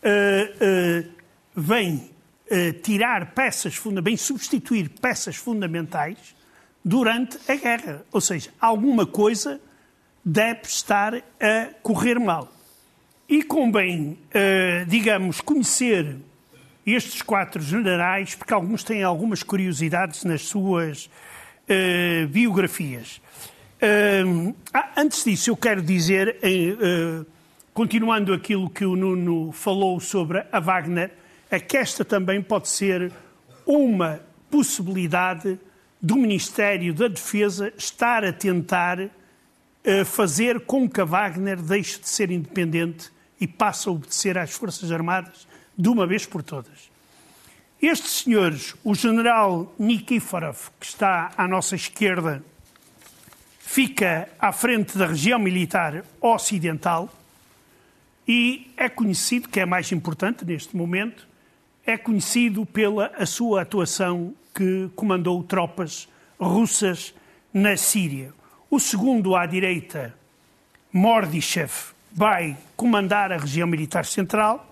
uh, 0.02 1.06
uh, 1.06 1.12
vem 1.54 1.94
uh, 1.94 2.72
tirar 2.82 3.32
peças, 3.34 3.80
vem 4.02 4.16
substituir 4.16 4.88
peças 4.88 5.36
fundamentais 5.36 6.34
durante 6.84 7.38
a 7.48 7.54
guerra. 7.54 8.04
Ou 8.10 8.20
seja, 8.20 8.50
alguma 8.60 9.06
coisa 9.06 9.60
deve 10.24 10.62
estar 10.62 11.14
a 11.14 11.70
correr 11.84 12.18
mal. 12.18 12.52
E 13.28 13.44
convém, 13.44 14.18
digamos, 14.88 15.40
conhecer 15.40 16.16
estes 16.94 17.22
quatro 17.22 17.62
generais, 17.62 18.34
porque 18.34 18.52
alguns 18.52 18.82
têm 18.82 19.02
algumas 19.02 19.42
curiosidades 19.42 20.24
nas 20.24 20.42
suas 20.42 21.10
biografias. 22.30 23.20
Ah, 24.72 24.92
antes 24.96 25.22
disso, 25.22 25.50
eu 25.50 25.56
quero 25.56 25.82
dizer, 25.82 26.38
continuando 27.74 28.32
aquilo 28.32 28.70
que 28.70 28.86
o 28.86 28.96
Nuno 28.96 29.52
falou 29.52 30.00
sobre 30.00 30.44
a 30.50 30.58
Wagner, 30.60 31.12
é 31.50 31.60
que 31.60 31.76
esta 31.76 32.04
também 32.04 32.42
pode 32.42 32.68
ser 32.68 33.12
uma 33.66 34.20
possibilidade 34.50 35.58
do 36.00 36.16
Ministério 36.16 36.94
da 36.94 37.08
Defesa 37.08 37.72
estar 37.76 38.24
a 38.24 38.32
tentar 38.32 39.00
uh, 39.00 40.04
fazer 40.04 40.60
com 40.60 40.88
que 40.88 41.00
a 41.00 41.04
Wagner 41.04 41.60
deixe 41.60 42.00
de 42.00 42.08
ser 42.08 42.30
independente 42.30 43.10
e 43.40 43.46
passe 43.46 43.88
a 43.88 43.92
obedecer 43.92 44.38
às 44.38 44.52
Forças 44.52 44.90
Armadas 44.90 45.46
de 45.78 45.88
uma 45.88 46.06
vez 46.06 46.26
por 46.26 46.42
todas. 46.42 46.90
Estes 47.80 48.22
senhores, 48.22 48.74
o 48.82 48.92
general 48.92 49.72
Nikiforov, 49.78 50.70
que 50.80 50.86
está 50.86 51.30
à 51.36 51.46
nossa 51.46 51.76
esquerda, 51.76 52.42
fica 53.60 54.28
à 54.36 54.50
frente 54.50 54.98
da 54.98 55.06
região 55.06 55.38
militar 55.38 56.04
ocidental, 56.20 57.08
e 58.26 58.70
é 58.76 58.88
conhecido, 58.88 59.48
que 59.48 59.60
é 59.60 59.64
mais 59.64 59.92
importante 59.92 60.44
neste 60.44 60.76
momento, 60.76 61.26
é 61.86 61.96
conhecido 61.96 62.66
pela 62.66 63.06
a 63.16 63.24
sua 63.24 63.62
atuação 63.62 64.34
que 64.54 64.90
comandou 64.96 65.42
tropas 65.42 66.08
russas 66.38 67.14
na 67.54 67.76
Síria. 67.76 68.34
O 68.68 68.78
segundo 68.80 69.34
à 69.36 69.46
direita, 69.46 70.14
Mordishev, 70.92 71.72
vai 72.12 72.56
comandar 72.76 73.32
a 73.32 73.38
região 73.38 73.66
militar 73.66 74.04
central, 74.04 74.67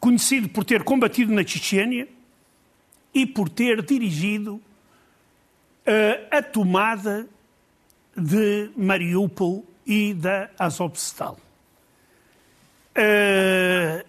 conhecido 0.00 0.48
por 0.48 0.64
ter 0.64 0.82
combatido 0.82 1.32
na 1.32 1.44
Chechênia 1.44 2.08
e 3.12 3.26
por 3.26 3.48
ter 3.48 3.82
dirigido 3.82 4.54
uh, 4.54 4.62
a 6.30 6.42
tomada 6.42 7.26
de 8.16 8.70
Mariupol 8.76 9.64
e 9.86 10.14
da 10.14 10.50
Azovstal. 10.58 11.38
Uh, 12.96 14.04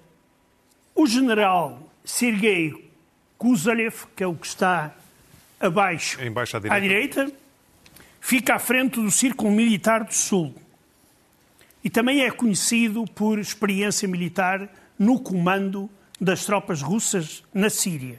o 0.95 1.05
general 1.05 1.81
Sergei 2.03 2.91
Kuzalev, 3.37 4.07
que 4.15 4.23
é 4.23 4.27
o 4.27 4.35
que 4.35 4.47
está 4.47 4.93
abaixo, 5.59 6.21
Embaixo 6.21 6.57
à, 6.57 6.59
direita. 6.59 6.75
à 6.75 6.79
direita, 6.79 7.31
fica 8.19 8.55
à 8.55 8.59
frente 8.59 8.99
do 8.99 9.11
Círculo 9.11 9.51
Militar 9.51 10.03
do 10.03 10.13
Sul. 10.13 10.53
E 11.83 11.89
também 11.89 12.23
é 12.23 12.31
conhecido 12.31 13.05
por 13.15 13.39
experiência 13.39 14.07
militar 14.07 14.69
no 14.99 15.17
comando 15.17 15.89
das 16.19 16.45
tropas 16.45 16.81
russas 16.81 17.41
na 17.53 17.69
Síria. 17.69 18.17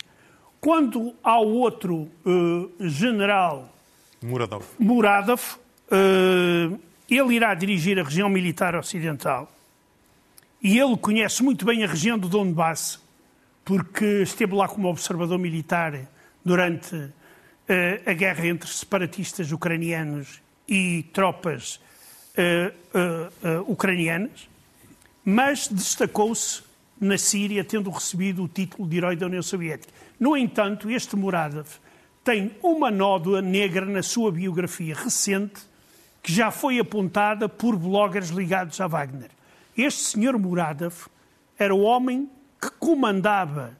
Quando 0.60 1.14
ao 1.22 1.46
outro 1.46 2.10
uh, 2.24 2.88
general 2.88 3.74
Muradov, 4.22 4.64
Muradov 4.78 5.42
uh, 5.90 6.80
ele 7.08 7.34
irá 7.34 7.54
dirigir 7.54 7.98
a 7.98 8.02
região 8.02 8.28
militar 8.28 8.74
ocidental. 8.74 9.50
E 10.62 10.78
ele 10.78 10.96
conhece 10.96 11.42
muito 11.42 11.64
bem 11.64 11.82
a 11.84 11.86
região 11.86 12.18
do 12.18 12.28
Donbass, 12.28 13.00
porque 13.64 14.22
esteve 14.22 14.54
lá 14.54 14.68
como 14.68 14.88
observador 14.88 15.38
militar 15.38 15.98
durante 16.44 16.94
uh, 16.94 17.12
a 18.04 18.12
guerra 18.12 18.46
entre 18.46 18.68
separatistas 18.68 19.52
ucranianos 19.52 20.40
e 20.66 21.04
tropas 21.12 21.80
ucranianas, 23.66 24.48
mas 25.22 25.68
destacou-se 25.68 26.62
na 27.00 27.16
Síria, 27.16 27.64
tendo 27.64 27.90
recebido 27.90 28.44
o 28.44 28.48
título 28.48 28.86
de 28.86 28.98
herói 28.98 29.16
da 29.16 29.26
União 29.26 29.42
Soviética. 29.42 29.92
No 30.18 30.36
entanto, 30.36 30.90
este 30.90 31.16
Muradov 31.16 31.66
tem 32.22 32.54
uma 32.62 32.90
nódoa 32.90 33.40
negra 33.40 33.86
na 33.86 34.02
sua 34.02 34.30
biografia 34.30 34.94
recente, 34.94 35.62
que 36.22 36.32
já 36.32 36.50
foi 36.50 36.78
apontada 36.78 37.48
por 37.48 37.76
bloggers 37.76 38.28
ligados 38.28 38.78
a 38.80 38.86
Wagner. 38.86 39.30
Este 39.76 40.02
senhor 40.02 40.38
Muradov 40.38 41.08
era 41.58 41.74
o 41.74 41.80
homem 41.80 42.28
que 42.60 42.70
comandava, 42.78 43.74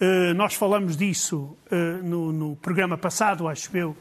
uh, 0.00 0.34
nós 0.34 0.54
falamos 0.54 0.96
disso 0.96 1.56
no, 2.04 2.30
no, 2.30 2.56
programa 2.56 2.96
passado, 2.96 3.48
acho 3.48 3.76
eu, 3.76 3.96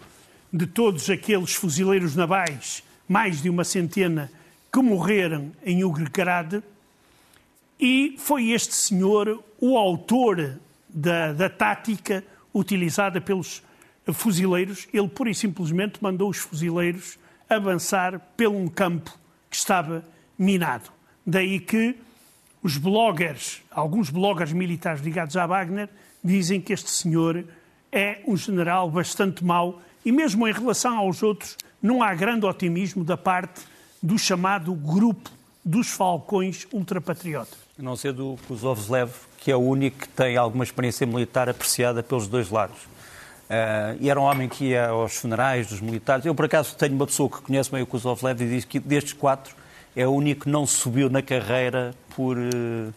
de 0.51 0.67
todos 0.67 1.09
aqueles 1.09 1.55
fuzileiros 1.55 2.15
navais, 2.15 2.83
mais 3.07 3.41
de 3.41 3.49
uma 3.49 3.63
centena, 3.63 4.31
que 4.71 4.79
morreram 4.79 5.51
em 5.65 5.83
Ugrgrad, 5.83 6.61
e 7.85 8.15
foi 8.17 8.51
este 8.51 8.73
senhor 8.73 9.43
o 9.59 9.77
autor 9.77 10.57
da, 10.87 11.33
da 11.33 11.49
tática 11.49 12.23
utilizada 12.53 13.19
pelos 13.19 13.61
fuzileiros. 14.13 14.87
Ele, 14.93 15.09
pura 15.09 15.29
e 15.29 15.35
simplesmente, 15.35 16.01
mandou 16.01 16.29
os 16.29 16.37
fuzileiros 16.37 17.19
avançar 17.49 18.21
pelo 18.37 18.57
um 18.57 18.69
campo 18.69 19.11
que 19.49 19.57
estava 19.57 20.01
minado. 20.39 20.89
Daí 21.27 21.59
que 21.59 21.97
os 22.61 22.77
bloggers, 22.77 23.61
alguns 23.69 24.09
bloggers 24.09 24.53
militares 24.53 25.01
ligados 25.01 25.35
à 25.35 25.45
Wagner, 25.45 25.89
dizem 26.23 26.61
que 26.61 26.71
este 26.71 26.89
senhor 26.89 27.43
é 27.91 28.21
um 28.25 28.37
general 28.37 28.89
bastante 28.89 29.43
mau 29.43 29.81
e 30.05 30.11
mesmo 30.13 30.47
em 30.47 30.53
relação 30.53 30.97
aos 30.97 31.21
outros 31.21 31.57
não 31.81 32.01
há 32.01 32.15
grande 32.15 32.45
otimismo 32.45 33.03
da 33.03 33.17
parte 33.17 33.61
do 34.01 34.17
chamado 34.17 34.73
grupo 34.73 35.29
dos 35.65 35.89
falcões 35.89 36.65
ultrapatriotas. 36.71 37.62
A 37.77 37.81
não 37.81 37.95
ser 37.95 38.13
do 38.13 38.37
Kuzovlev, 38.47 39.11
que 39.37 39.51
é 39.51 39.55
o 39.55 39.59
único 39.59 39.97
que 39.99 40.07
tem 40.07 40.37
alguma 40.37 40.63
experiência 40.63 41.07
militar 41.07 41.49
apreciada 41.49 42.03
pelos 42.03 42.27
dois 42.27 42.51
lados. 42.51 42.77
Uh, 43.49 43.97
e 43.99 44.09
era 44.09 44.19
um 44.19 44.23
homem 44.23 44.47
que 44.47 44.65
ia 44.65 44.89
aos 44.89 45.15
funerais 45.15 45.67
dos 45.67 45.81
militares. 45.81 46.23
Eu, 46.23 46.35
por 46.35 46.45
acaso, 46.45 46.75
tenho 46.75 46.93
uma 46.93 47.07
pessoa 47.07 47.27
que 47.27 47.41
conhece 47.41 47.71
bem 47.71 47.81
o 47.81 47.87
Kuzovlev 47.87 48.41
e 48.43 48.47
diz 48.47 48.65
que 48.65 48.79
destes 48.79 49.13
quatro 49.13 49.55
é 49.95 50.07
o 50.07 50.11
único 50.11 50.41
que 50.41 50.49
não 50.49 50.67
subiu 50.67 51.09
na 51.09 51.21
carreira 51.21 51.95
por, 52.15 52.37
eh, 52.37 52.91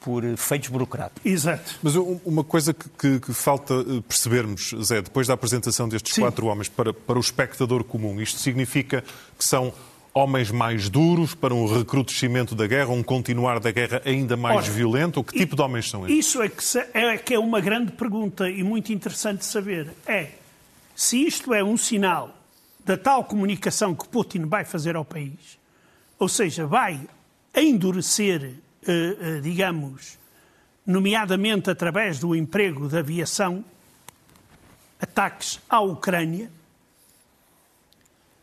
por 0.00 0.22
feitos 0.36 0.70
burocráticos. 0.70 1.30
Exato. 1.30 1.78
Mas 1.82 1.94
uma 1.94 2.44
coisa 2.44 2.74
que, 2.74 2.88
que, 2.88 3.20
que, 3.20 3.32
falta 3.32 3.74
eh, 3.74 4.02
percebermos, 4.06 4.74
Zé, 4.82 5.02
depois 5.02 5.26
da 5.26 5.34
apresentação 5.34 5.88
destes 5.88 6.14
Sim. 6.14 6.22
quatro 6.22 6.46
homens 6.46 6.68
para, 6.68 6.92
para 6.92 7.16
o 7.16 7.20
espectador 7.20 7.84
comum, 7.84 8.20
isto 8.20 8.38
significa 8.38 9.02
que 9.38 9.44
são 9.44 9.72
homens 10.16 10.50
mais 10.50 10.88
duros 10.88 11.34
para 11.34 11.54
um 11.54 11.66
recrudescimento 11.66 12.54
da 12.54 12.66
guerra, 12.66 12.90
um 12.90 13.02
continuar 13.02 13.60
da 13.60 13.70
guerra 13.70 14.00
ainda 14.04 14.36
mais 14.36 14.56
Ora, 14.56 14.70
violento? 14.70 15.18
Ou 15.18 15.24
que 15.24 15.38
tipo 15.38 15.54
de 15.54 15.60
homens 15.60 15.90
são 15.90 16.06
estes? 16.06 16.26
Isso 16.26 16.42
é 16.42 16.48
que, 16.48 16.62
é 16.94 17.18
que 17.18 17.34
é 17.34 17.38
uma 17.38 17.60
grande 17.60 17.92
pergunta 17.92 18.48
e 18.48 18.62
muito 18.62 18.92
interessante 18.92 19.44
saber. 19.44 19.92
É 20.06 20.30
se 20.94 21.26
isto 21.26 21.52
é 21.52 21.62
um 21.62 21.76
sinal 21.76 22.34
da 22.82 22.96
tal 22.96 23.24
comunicação 23.24 23.94
que 23.94 24.08
Putin 24.08 24.46
vai 24.46 24.64
fazer 24.64 24.96
ao 24.96 25.04
país, 25.04 25.58
ou 26.18 26.28
seja, 26.28 26.66
vai 26.66 26.98
endurecer 27.54 28.54
eh, 28.88 29.16
eh, 29.20 29.40
digamos, 29.40 30.16
nomeadamente 30.86 31.68
através 31.68 32.20
do 32.20 32.36
emprego 32.36 32.88
da 32.88 33.00
aviação, 33.00 33.64
ataques 35.00 35.60
à 35.68 35.80
Ucrânia. 35.80 36.48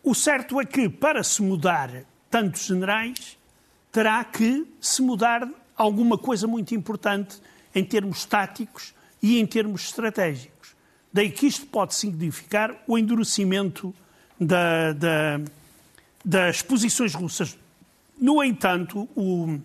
O 0.03 0.13
certo 0.13 0.59
é 0.59 0.65
que, 0.65 0.89
para 0.89 1.23
se 1.23 1.41
mudar 1.41 2.03
tantos 2.29 2.65
generais, 2.65 3.37
terá 3.89 4.21
que 4.25 4.67
se 4.81 5.01
mudar 5.01 5.47
alguma 5.77 6.17
coisa 6.17 6.45
muito 6.45 6.75
importante 6.75 7.37
em 7.73 7.85
termos 7.85 8.25
táticos 8.25 8.93
e 9.21 9.39
em 9.39 9.45
termos 9.45 9.85
estratégicos. 9.85 10.75
Daí 11.11 11.31
que 11.31 11.47
isto 11.47 11.65
pode 11.67 11.95
significar 11.95 12.83
o 12.85 12.97
endurecimento 12.97 13.95
da, 14.37 14.91
da, 14.91 15.39
das 16.25 16.61
posições 16.61 17.13
russas. 17.13 17.57
No 18.19 18.43
entanto, 18.43 19.07
o, 19.15 19.57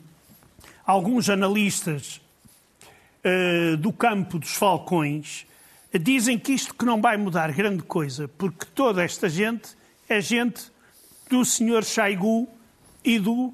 alguns 0.86 1.28
analistas 1.28 2.20
uh, 3.24 3.76
do 3.76 3.92
campo 3.92 4.38
dos 4.38 4.54
falcões 4.54 5.46
dizem 6.00 6.38
que 6.38 6.52
isto 6.52 6.74
que 6.74 6.84
não 6.84 7.00
vai 7.00 7.16
mudar 7.16 7.50
grande 7.50 7.82
coisa, 7.82 8.28
porque 8.28 8.66
toda 8.66 9.02
esta 9.02 9.28
gente 9.28 9.76
é 10.08 10.20
gente 10.20 10.70
do 11.28 11.44
Sr. 11.44 11.84
Shaigu 11.84 12.48
e 13.04 13.18
do 13.18 13.52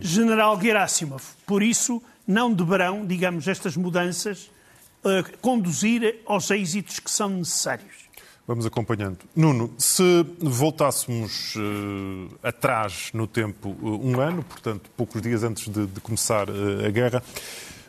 General 0.00 0.60
Gerasimov. 0.60 1.22
Por 1.46 1.62
isso, 1.62 2.02
não 2.26 2.52
deverão, 2.52 3.06
digamos, 3.06 3.48
estas 3.48 3.76
mudanças 3.76 4.50
uh, 5.04 5.38
conduzir 5.40 6.20
aos 6.26 6.50
êxitos 6.50 7.00
que 7.00 7.10
são 7.10 7.30
necessários. 7.30 8.08
Vamos 8.46 8.64
acompanhando. 8.64 9.18
Nuno, 9.36 9.74
se 9.76 10.24
voltássemos 10.38 11.54
uh, 11.56 12.38
atrás 12.42 13.10
no 13.12 13.26
tempo 13.26 13.76
uh, 13.82 14.06
um 14.06 14.20
ano, 14.20 14.42
portanto, 14.42 14.90
poucos 14.96 15.20
dias 15.20 15.42
antes 15.42 15.68
de, 15.68 15.86
de 15.86 16.00
começar 16.00 16.48
a 16.50 16.90
guerra, 16.90 17.22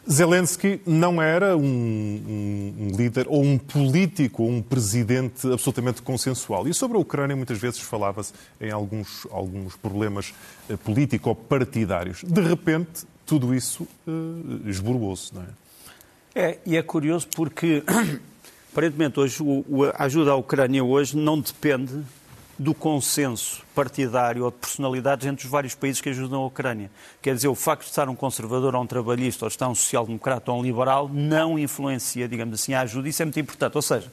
Zelensky 0.10 0.82
não 0.86 1.22
era 1.22 1.58
um, 1.58 1.64
um, 1.64 2.76
um, 2.80 2.96
líder 2.96 3.26
ou 3.28 3.44
um 3.44 3.58
político 3.58 4.44
ou 4.44 4.50
um 4.50 4.62
presidente 4.62 5.52
absolutamente 5.52 6.02
consensual. 6.02 6.68
E 6.68 6.74
sobre 6.74 6.98
a 6.98 7.00
Ucrânia 7.00 7.36
muitas 7.36 7.58
vezes 7.58 7.80
falava-se 7.80 8.34
em 8.60 8.72
alguns, 8.72 9.26
alguns 9.32 9.76
problemas 9.76 10.34
político-partidários. 10.84 12.24
De 12.24 12.42
repente, 12.42 13.06
tudo 13.26 13.54
isso 13.54 13.88
uh, 14.08 14.70
esboroou-se, 14.70 15.34
não 15.34 15.44
é? 15.44 15.48
É, 16.36 16.60
e 16.66 16.78
é 16.78 16.82
curioso 16.84 17.28
porque 17.36 17.84
Aparentemente, 18.72 19.20
hoje, 19.20 19.44
a 19.96 20.04
ajuda 20.06 20.32
à 20.32 20.36
Ucrânia 20.36 20.84
hoje 20.84 21.18
não 21.18 21.40
depende 21.40 22.04
do 22.60 22.74
consenso 22.74 23.64
partidário 23.74 24.44
ou 24.44 24.52
de 24.52 24.58
personalidades 24.58 25.26
entre 25.26 25.46
os 25.46 25.50
vários 25.50 25.74
países 25.74 26.02
que 26.02 26.10
ajudam 26.10 26.44
a 26.44 26.46
Ucrânia. 26.46 26.92
Quer 27.22 27.34
dizer, 27.34 27.48
o 27.48 27.56
facto 27.56 27.84
de 27.84 27.90
estar 27.90 28.10
um 28.10 28.16
conservador 28.16 28.76
ou 28.76 28.84
um 28.84 28.86
trabalhista 28.86 29.46
ou 29.46 29.48
estar 29.48 29.70
um 29.70 29.74
social-democrata 29.74 30.52
ou 30.52 30.60
um 30.60 30.62
liberal 30.62 31.10
não 31.12 31.58
influencia, 31.58 32.28
digamos 32.28 32.60
assim, 32.60 32.74
a 32.74 32.82
ajuda. 32.82 33.08
Isso 33.08 33.22
é 33.22 33.26
muito 33.26 33.40
importante. 33.40 33.78
Ou 33.78 33.82
seja, 33.82 34.12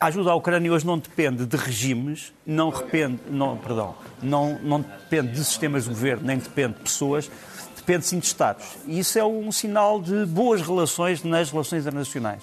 a 0.00 0.06
ajuda 0.06 0.30
à 0.30 0.34
Ucrânia 0.34 0.72
hoje 0.72 0.86
não 0.86 0.96
depende 0.96 1.44
de 1.44 1.56
regimes, 1.58 2.32
não 2.46 2.70
depende, 2.70 3.20
não, 3.28 3.58
perdão, 3.58 3.94
não, 4.22 4.58
não 4.62 4.80
depende 4.80 5.32
de 5.32 5.44
sistemas 5.44 5.84
de 5.84 5.90
governo, 5.90 6.24
nem 6.24 6.38
depende 6.38 6.74
de 6.74 6.80
pessoas, 6.80 7.30
depende 7.76 8.06
sim 8.06 8.18
de 8.18 8.26
Estados. 8.26 8.64
E 8.86 8.98
isso 8.98 9.18
é 9.18 9.24
um 9.24 9.52
sinal 9.52 10.00
de 10.00 10.24
boas 10.24 10.62
relações 10.62 11.22
nas 11.22 11.50
relações 11.50 11.82
internacionais. 11.82 12.42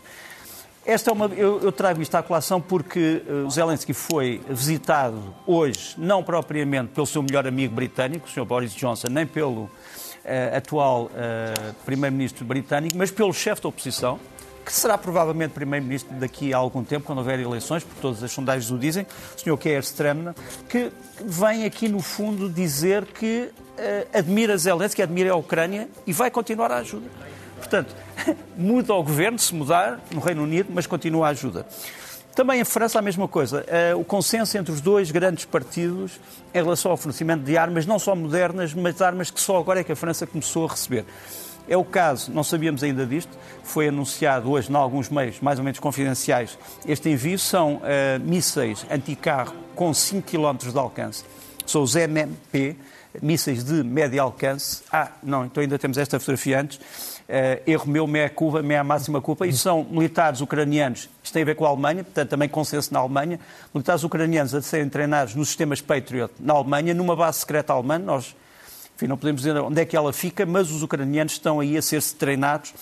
Esta 0.85 1.09
é 1.09 1.13
uma, 1.13 1.25
eu, 1.25 1.59
eu 1.61 1.71
trago 1.71 1.99
isto 1.99 2.13
à 2.13 2.21
colação 2.21 2.61
porque 2.61 3.23
uh, 3.27 3.49
Zelensky 3.49 3.91
foi 3.91 4.39
visitado 4.47 5.33
hoje, 5.47 5.95
não 5.97 6.23
propriamente 6.23 6.91
pelo 6.93 7.07
seu 7.07 7.23
melhor 7.23 7.47
amigo 7.47 7.73
britânico, 7.73 8.27
o 8.27 8.29
Sr. 8.29 8.45
Boris 8.45 8.71
Johnson, 8.71 9.07
nem 9.09 9.25
pelo 9.25 9.63
uh, 9.63 9.69
atual 10.55 11.05
uh, 11.05 11.73
Primeiro-Ministro 11.85 12.45
britânico, 12.45 12.95
mas 12.95 13.09
pelo 13.09 13.33
chefe 13.33 13.63
da 13.63 13.69
oposição, 13.69 14.19
que 14.63 14.71
será 14.71 14.95
provavelmente 14.95 15.53
Primeiro-Ministro 15.53 16.13
daqui 16.19 16.53
a 16.53 16.57
algum 16.57 16.83
tempo, 16.83 17.07
quando 17.07 17.17
houver 17.17 17.39
eleições, 17.39 17.83
porque 17.83 17.99
todas 17.99 18.21
as 18.21 18.31
sondagens 18.31 18.69
o 18.69 18.77
dizem, 18.77 19.07
o 19.35 19.39
Sr. 19.39 19.57
Keir 19.57 19.79
Starmer, 19.79 20.35
que 20.69 20.91
vem 21.19 21.65
aqui, 21.65 21.89
no 21.89 21.99
fundo, 21.99 22.47
dizer 22.47 23.07
que 23.07 23.49
admira 24.13 24.55
Zelensky, 24.57 25.01
admira 25.01 25.33
a 25.33 25.35
Ucrânia 25.35 25.89
e 26.07 26.13
vai 26.13 26.29
continuar 26.31 26.71
a 26.71 26.77
ajuda. 26.77 27.09
Portanto, 27.65 27.95
muda 28.55 28.93
o 28.93 29.03
governo, 29.03 29.39
se 29.39 29.53
mudar, 29.53 29.99
no 30.11 30.19
Reino 30.19 30.43
Unido, 30.43 30.69
mas 30.71 30.85
continua 30.85 31.27
a 31.27 31.29
ajuda. 31.31 31.65
Também 32.35 32.59
em 32.59 32.65
França 32.65 32.99
a 32.99 33.01
mesma 33.01 33.27
coisa. 33.27 33.65
Uh, 33.93 33.99
o 33.99 34.03
consenso 34.03 34.57
entre 34.57 34.71
os 34.71 34.81
dois 34.81 35.09
grandes 35.09 35.45
partidos 35.45 36.19
em 36.53 36.61
relação 36.61 36.91
ao 36.91 36.97
fornecimento 36.97 37.43
de 37.43 37.57
armas, 37.57 37.85
não 37.85 37.97
só 37.97 38.15
modernas, 38.15 38.73
mas 38.73 39.01
armas 39.01 39.31
que 39.31 39.39
só 39.39 39.57
agora 39.57 39.79
é 39.79 39.83
que 39.83 39.91
a 39.91 39.95
França 39.95 40.27
começou 40.27 40.65
a 40.67 40.71
receber. 40.71 41.05
É 41.67 41.75
o 41.75 41.83
caso, 41.83 42.31
não 42.31 42.43
sabíamos 42.43 42.83
ainda 42.83 43.05
disto, 43.05 43.35
foi 43.63 43.87
anunciado 43.87 44.51
hoje, 44.51 44.69
em 44.69 44.75
alguns 44.75 45.09
meios 45.09 45.39
mais 45.39 45.57
ou 45.57 45.65
menos 45.65 45.79
confidenciais, 45.79 46.59
este 46.85 47.09
envio 47.09 47.39
são 47.39 47.77
uh, 47.77 48.19
mísseis 48.23 48.85
anticarro 48.91 49.55
com 49.73 49.91
5 49.91 50.29
km 50.29 50.69
de 50.71 50.77
alcance. 50.77 51.23
São 51.65 51.81
os 51.81 51.95
MMP, 51.95 52.75
mísseis 53.21 53.63
de 53.63 53.81
médio 53.81 54.21
alcance. 54.21 54.83
Ah, 54.91 55.09
não, 55.23 55.45
então 55.45 55.61
ainda 55.61 55.79
temos 55.79 55.97
esta 55.97 56.19
fotografia 56.19 56.59
antes 56.59 56.79
erro 57.65 57.89
meu, 57.89 58.05
meia 58.05 58.29
culpa, 58.29 58.61
meia 58.61 58.83
máxima 58.83 59.21
culpa. 59.21 59.47
Isto 59.47 59.61
são 59.61 59.83
militares 59.83 60.41
ucranianos, 60.41 61.09
isto 61.23 61.33
tem 61.33 61.41
a 61.41 61.45
ver 61.45 61.55
com 61.55 61.65
a 61.65 61.69
Alemanha, 61.69 62.03
portanto 62.03 62.29
também 62.29 62.47
consenso 62.47 62.93
na 62.93 62.99
Alemanha, 62.99 63.39
militares 63.73 64.03
ucranianos 64.03 64.53
a 64.53 64.61
serem 64.61 64.89
treinados 64.89 65.35
nos 65.35 65.47
sistemas 65.47 65.81
Patriot 65.81 66.33
na 66.39 66.53
Alemanha, 66.53 66.93
numa 66.93 67.15
base 67.15 67.39
secreta 67.39 67.73
alemã, 67.73 67.97
nós 67.97 68.35
enfim, 68.95 69.07
não 69.07 69.17
podemos 69.17 69.41
dizer 69.41 69.57
onde 69.59 69.81
é 69.81 69.85
que 69.85 69.95
ela 69.95 70.13
fica, 70.13 70.45
mas 70.45 70.71
os 70.71 70.81
ucranianos 70.81 71.33
estão 71.33 71.59
aí 71.59 71.75
a 71.75 71.81
ser-se 71.81 72.15
treinados. 72.15 72.73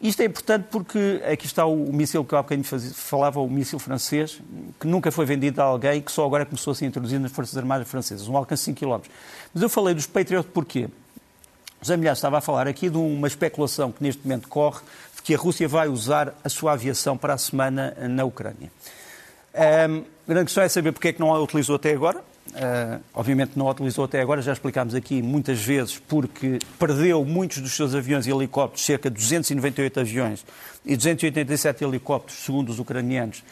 Isto 0.00 0.22
é 0.22 0.24
importante 0.24 0.66
porque 0.70 1.20
aqui 1.30 1.44
está 1.44 1.66
o, 1.66 1.84
o 1.84 1.92
míssil 1.92 2.24
que 2.24 2.34
há 2.34 2.40
bocadinho 2.40 2.64
falava, 2.94 3.40
o 3.40 3.50
míssil 3.50 3.78
francês, 3.78 4.40
que 4.78 4.86
nunca 4.86 5.10
foi 5.10 5.26
vendido 5.26 5.60
a 5.60 5.64
alguém, 5.64 6.00
que 6.00 6.10
só 6.10 6.24
agora 6.24 6.46
começou 6.46 6.70
a 6.70 6.74
ser 6.74 6.86
introduzido 6.86 7.20
nas 7.20 7.32
Forças 7.32 7.56
Armadas 7.56 7.86
Francesas, 7.88 8.28
um 8.28 8.36
alcance 8.36 8.62
de 8.62 8.78
5 8.78 8.80
km. 8.80 9.10
Mas 9.52 9.62
eu 9.62 9.68
falei 9.68 9.92
dos 9.92 10.06
Patriot 10.06 10.48
porquê? 10.48 10.88
José 11.82 11.96
Milhar 11.96 12.12
estava 12.12 12.38
a 12.38 12.40
falar 12.40 12.68
aqui 12.68 12.90
de 12.90 12.98
uma 12.98 13.26
especulação 13.26 13.90
que 13.90 14.02
neste 14.02 14.22
momento 14.22 14.48
corre 14.48 14.80
de 15.16 15.22
que 15.22 15.34
a 15.34 15.38
Rússia 15.38 15.66
vai 15.66 15.88
usar 15.88 16.34
a 16.44 16.48
sua 16.48 16.72
aviação 16.72 17.16
para 17.16 17.32
a 17.32 17.38
semana 17.38 17.96
na 18.08 18.24
Ucrânia. 18.24 18.70
Um, 19.54 20.04
a 20.28 20.28
grande 20.28 20.46
questão 20.46 20.62
é 20.62 20.68
saber 20.68 20.92
porque 20.92 21.08
é 21.08 21.12
que 21.12 21.20
não 21.20 21.34
a 21.34 21.40
utilizou 21.40 21.76
até 21.76 21.92
agora. 21.92 22.18
Uh, 22.50 23.00
obviamente 23.14 23.52
não 23.56 23.68
a 23.68 23.70
utilizou 23.70 24.04
até 24.04 24.20
agora, 24.20 24.42
já 24.42 24.52
explicámos 24.52 24.94
aqui 24.94 25.22
muitas 25.22 25.62
vezes, 25.62 25.98
porque 25.98 26.58
perdeu 26.78 27.24
muitos 27.24 27.58
dos 27.58 27.72
seus 27.72 27.94
aviões 27.94 28.26
e 28.26 28.30
helicópteros, 28.30 28.84
cerca 28.84 29.08
de 29.08 29.16
298 29.16 30.00
aviões 30.00 30.44
e 30.84 30.96
287 30.96 31.84
helicópteros, 31.84 32.44
segundo 32.44 32.70
os 32.70 32.80
ucranianos, 32.80 33.44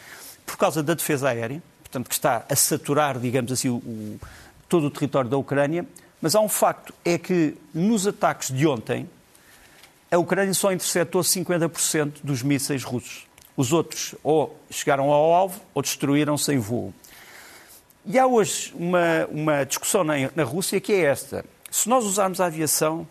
por 0.45 0.57
causa 0.57 0.83
da 0.83 0.93
defesa 0.93 1.29
aérea, 1.29 1.63
portanto, 1.81 2.09
que 2.09 2.13
está 2.13 2.43
a 2.49 2.55
saturar, 2.55 3.17
digamos 3.17 3.53
assim, 3.53 3.69
o, 3.69 3.75
o, 3.75 4.19
todo 4.67 4.87
o 4.87 4.91
território 4.91 5.29
da 5.29 5.37
Ucrânia. 5.37 5.85
Mas 6.21 6.35
há 6.35 6.41
um 6.41 6.49
facto, 6.49 6.93
é 7.03 7.17
que 7.17 7.55
nos 7.73 8.05
ataques 8.05 8.53
de 8.53 8.67
ontem, 8.67 9.09
a 10.11 10.17
Ucrânia 10.17 10.53
só 10.53 10.71
interceptou 10.71 11.21
50% 11.21 12.17
dos 12.23 12.41
mísseis 12.41 12.83
russos. 12.83 13.27
Os 13.55 13.71
outros 13.71 14.15
ou 14.23 14.57
chegaram 14.69 15.11
ao 15.11 15.33
alvo 15.33 15.61
ou 15.73 15.81
destruíram-se 15.81 16.51
em 16.53 16.57
voo. 16.57 16.93
E 18.05 18.17
há 18.17 18.25
hoje 18.25 18.73
uma, 18.75 19.27
uma 19.29 19.63
discussão 19.65 20.03
na, 20.03 20.15
na 20.35 20.43
Rússia 20.43 20.79
que 20.79 20.93
é 20.93 21.01
esta. 21.01 21.45
Se 21.69 21.87
nós 21.87 22.05
usarmos 22.05 22.41
a 22.41 22.45
aviação, 22.45 23.07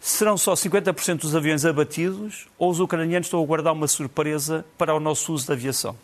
serão 0.00 0.36
só 0.36 0.54
50% 0.54 1.20
dos 1.20 1.36
aviões 1.36 1.64
abatidos 1.64 2.48
ou 2.58 2.70
os 2.70 2.80
ucranianos 2.80 3.26
estão 3.26 3.42
a 3.42 3.46
guardar 3.46 3.72
uma 3.72 3.86
surpresa 3.86 4.64
para 4.76 4.94
o 4.94 5.00
nosso 5.00 5.32
uso 5.32 5.46
da 5.46 5.54
aviação? 5.54 5.96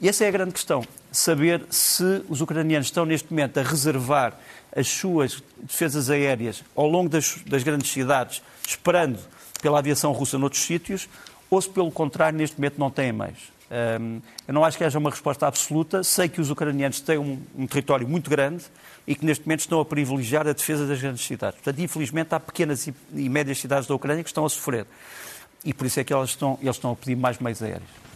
E 0.00 0.08
essa 0.08 0.24
é 0.24 0.28
a 0.28 0.30
grande 0.30 0.52
questão. 0.52 0.84
Saber 1.10 1.64
se 1.70 2.22
os 2.28 2.40
ucranianos 2.40 2.86
estão 2.86 3.04
neste 3.04 3.30
momento 3.30 3.58
a 3.58 3.62
reservar 3.62 4.38
as 4.74 4.88
suas 4.88 5.42
defesas 5.60 6.08
aéreas 6.08 6.62
ao 6.76 6.86
longo 6.86 7.08
das, 7.08 7.38
das 7.46 7.64
grandes 7.64 7.90
cidades, 7.90 8.40
esperando 8.66 9.18
pela 9.60 9.80
aviação 9.80 10.12
russa 10.12 10.38
noutros 10.38 10.62
sítios, 10.62 11.08
ou 11.50 11.60
se, 11.60 11.68
pelo 11.68 11.90
contrário, 11.90 12.38
neste 12.38 12.58
momento 12.58 12.78
não 12.78 12.90
têm 12.90 13.10
mais. 13.10 13.36
Um, 14.00 14.20
eu 14.46 14.54
não 14.54 14.64
acho 14.64 14.78
que 14.78 14.84
haja 14.84 14.98
uma 14.98 15.10
resposta 15.10 15.46
absoluta. 15.46 16.04
Sei 16.04 16.28
que 16.28 16.40
os 16.40 16.48
ucranianos 16.48 17.00
têm 17.00 17.18
um, 17.18 17.40
um, 17.56 17.66
território 17.66 18.06
muito 18.06 18.30
grande 18.30 18.64
e 19.06 19.14
que 19.14 19.26
neste 19.26 19.44
momento 19.44 19.60
estão 19.60 19.80
a 19.80 19.84
privilegiar 19.84 20.46
a 20.46 20.52
defesa 20.52 20.86
das 20.86 21.00
grandes 21.00 21.26
cidades. 21.26 21.60
Portanto, 21.60 21.82
infelizmente, 21.82 22.34
há 22.34 22.40
pequenas 22.40 22.86
e, 22.86 22.94
e 23.14 23.28
médias 23.28 23.58
cidades 23.58 23.88
da 23.88 23.94
Ucrânia 23.94 24.22
que 24.22 24.30
estão 24.30 24.46
a 24.46 24.48
sofrer. 24.48 24.86
E 25.64 25.74
por 25.74 25.86
isso 25.86 25.98
é 25.98 26.04
que 26.04 26.14
eles 26.14 26.30
estão, 26.30 26.56
eles 26.62 26.76
estão 26.76 26.92
a 26.92 26.96
pedir 26.96 27.16
mais 27.16 27.38
meios 27.38 27.62
aéreos. 27.62 28.07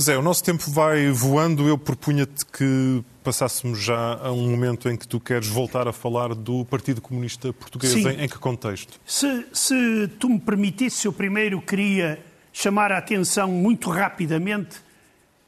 Zé, 0.00 0.16
o 0.16 0.22
nosso 0.22 0.44
tempo 0.44 0.70
vai 0.70 1.10
voando. 1.10 1.66
Eu 1.66 1.76
propunha-te 1.76 2.46
que 2.46 3.02
passássemos 3.24 3.82
já 3.82 4.14
a 4.14 4.30
um 4.30 4.48
momento 4.48 4.88
em 4.88 4.96
que 4.96 5.08
tu 5.08 5.18
queres 5.18 5.48
voltar 5.48 5.88
a 5.88 5.92
falar 5.92 6.36
do 6.36 6.64
Partido 6.64 7.00
Comunista 7.00 7.52
Português. 7.52 7.96
Em, 7.96 8.22
em, 8.22 8.28
que 8.28 8.38
contexto? 8.38 9.00
Se, 9.04 9.44
se 9.52 10.08
tu 10.20 10.28
me 10.28 10.38
permitisse, 10.38 11.06
eu 11.06 11.12
primeiro 11.12 11.60
queria 11.60 12.24
chamar 12.52 12.92
a 12.92 12.98
atenção 12.98 13.50
muito 13.50 13.90
rapidamente 13.90 14.76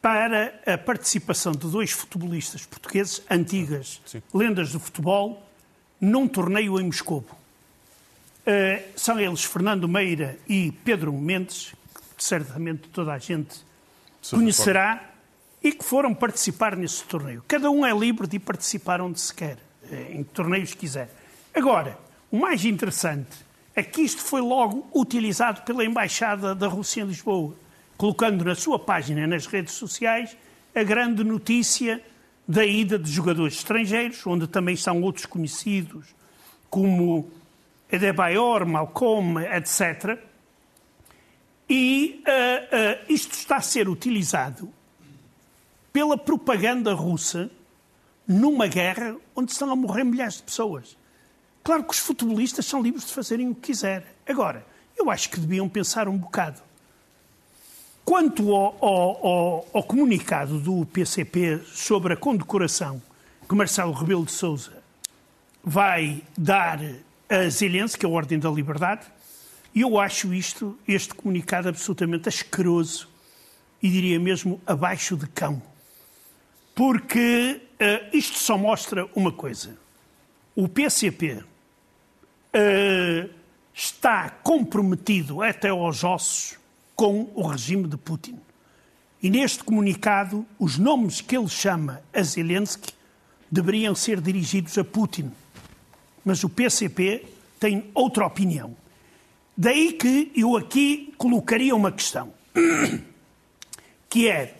para 0.02 0.60
a 0.66 0.76
participação 0.76 1.52
de 1.52 1.68
dois 1.68 1.92
futebolistas 1.92 2.66
portugueses, 2.66 3.22
antigas 3.30 4.00
Sim. 4.04 4.20
lendas 4.34 4.72
do 4.72 4.80
futebol, 4.80 5.46
num 6.00 6.26
torneio 6.26 6.80
em 6.80 6.86
Moscou. 6.86 7.24
Uh, 8.40 8.82
são 8.96 9.20
eles 9.20 9.44
Fernando 9.44 9.86
Meira 9.86 10.36
e 10.48 10.72
Pedro 10.84 11.12
Mendes, 11.12 11.72
que 12.16 12.24
certamente 12.24 12.88
toda 12.88 13.12
a 13.12 13.18
gente 13.18 13.69
conhecerá 14.28 15.11
e 15.62 15.72
que 15.72 15.85
foram 15.85 16.14
participar 16.14 16.76
nesse 16.76 17.04
torneio. 17.04 17.44
Cada 17.46 17.70
um 17.70 17.85
é 17.85 17.96
livre 17.96 18.26
de 18.26 18.38
participar 18.38 19.00
onde 19.00 19.20
se 19.20 19.33
quer, 19.33 19.59
eh, 19.90 20.12
em 20.12 20.24
que 20.24 20.30
torneios 20.30 20.74
quiser. 20.74 21.11
Agora, 21.54 21.98
o 22.30 22.38
mais 22.38 22.64
interessante 22.64 23.37
é 23.74 23.83
que 23.83 24.02
isto 24.02 24.22
foi 24.22 24.40
logo 24.40 24.87
utilizado 24.94 25.62
pela 25.62 25.85
Embaixada 25.85 26.54
da 26.54 26.66
Rússia 26.66 27.02
em 27.02 27.06
Lisboa, 27.06 27.54
colocando 27.96 28.44
na 28.44 28.54
sua 28.54 28.78
página 28.78 29.26
nas 29.26 29.46
redes 29.46 29.74
sociais 29.74 30.37
a 30.74 30.83
grande 30.83 31.22
notícia 31.24 32.02
da 32.46 32.64
ida 32.64 32.98
de 32.98 33.11
jogadores 33.11 33.54
estrangeiros, 33.54 34.26
onde 34.26 34.46
também 34.46 34.74
estão 34.74 35.00
outros 35.02 35.26
conhecidos, 35.26 36.06
como 36.68 37.30
Edebayor, 37.90 38.66
Malcolm, 38.66 39.40
etc. 39.40 40.18
E 41.72 42.20
uh, 42.26 42.26
uh, 42.26 43.12
isto 43.12 43.33
está 43.35 43.59
a 43.59 43.61
ser 43.61 43.88
utilizado 43.88 44.68
pela 45.92 46.18
propaganda 46.18 46.92
russa 46.92 47.48
numa 48.26 48.66
guerra 48.66 49.14
onde 49.37 49.52
estão 49.52 49.70
a 49.70 49.76
morrer 49.76 50.02
milhares 50.02 50.38
de 50.38 50.42
pessoas. 50.42 50.96
Claro 51.62 51.85
que 51.85 51.92
os 51.92 52.00
futebolistas 52.00 52.66
são 52.66 52.83
livres 52.83 53.06
de 53.06 53.12
fazerem 53.12 53.48
o 53.48 53.54
que 53.54 53.68
quiserem. 53.68 54.09
Agora, 54.26 54.66
eu 54.96 55.09
acho 55.12 55.30
que 55.30 55.38
deviam 55.38 55.68
pensar 55.68 56.09
um 56.09 56.18
bocado. 56.18 56.61
Quanto 58.04 58.52
ao, 58.52 58.76
ao, 58.85 59.26
ao, 59.26 59.68
ao 59.72 59.83
comunicado 59.85 60.59
do 60.59 60.85
PCP 60.87 61.61
sobre 61.66 62.14
a 62.14 62.16
condecoração 62.16 63.00
que 63.48 63.54
Marcelo 63.54 63.92
Rebelo 63.92 64.24
de 64.24 64.33
Sousa 64.33 64.83
vai 65.62 66.24
dar 66.37 66.80
a 67.28 67.48
Zelensky, 67.48 68.04
a 68.04 68.09
Ordem 68.09 68.40
da 68.40 68.50
Liberdade, 68.50 69.06
e 69.74 69.83
eu 69.83 69.98
acho 70.00 70.35
isto, 70.35 70.78
este 70.87 71.14
comunicado 71.14 71.68
absolutamente 71.68 72.28
asqueroso 72.28 73.09
e 73.83 73.88
diria 73.88 74.18
mesmo 74.18 74.61
abaixo 74.66 75.16
de 75.16 75.26
cão. 75.28 75.62
Porque 76.74 77.61
uh, 77.80 78.16
isto 78.16 78.38
só 78.38 78.59
mostra 78.59 79.09
uma 79.14 79.33
coisa. 79.33 79.78
O 80.56 80.68
PCP 80.68 81.35
uh, 81.35 81.44
eh, 82.52 83.28
está 83.72 84.28
comprometido 84.28 85.42
até 85.42 85.68
aos 85.68 86.02
ossos 86.02 86.59
com 86.96 87.30
o 87.35 87.46
regime 87.46 87.87
de 87.87 87.96
Putin. 87.96 88.38
E 89.22 89.30
neste 89.30 89.62
comunicado, 89.62 90.44
os 90.59 90.76
nomes 90.76 91.20
que 91.20 91.37
ele 91.37 91.48
chama 91.48 92.02
a 92.12 92.22
Zelensky 92.22 92.92
deveriam 93.50 93.94
ser 93.94 94.20
dirigidos 94.20 94.76
a 94.76 94.85
Putin. 94.85 95.30
Mas 96.24 96.42
o 96.42 96.48
PCP 96.48 97.26
tem 97.59 97.90
outra 97.94 98.26
opinião. 98.26 98.76
Daí 99.62 99.92
que 99.92 100.33
eu 100.35 100.57
aqui 100.57 101.12
colocaria 101.18 101.77
uma 101.77 101.92
questão, 101.92 102.33
que 104.09 104.27
é, 104.27 104.57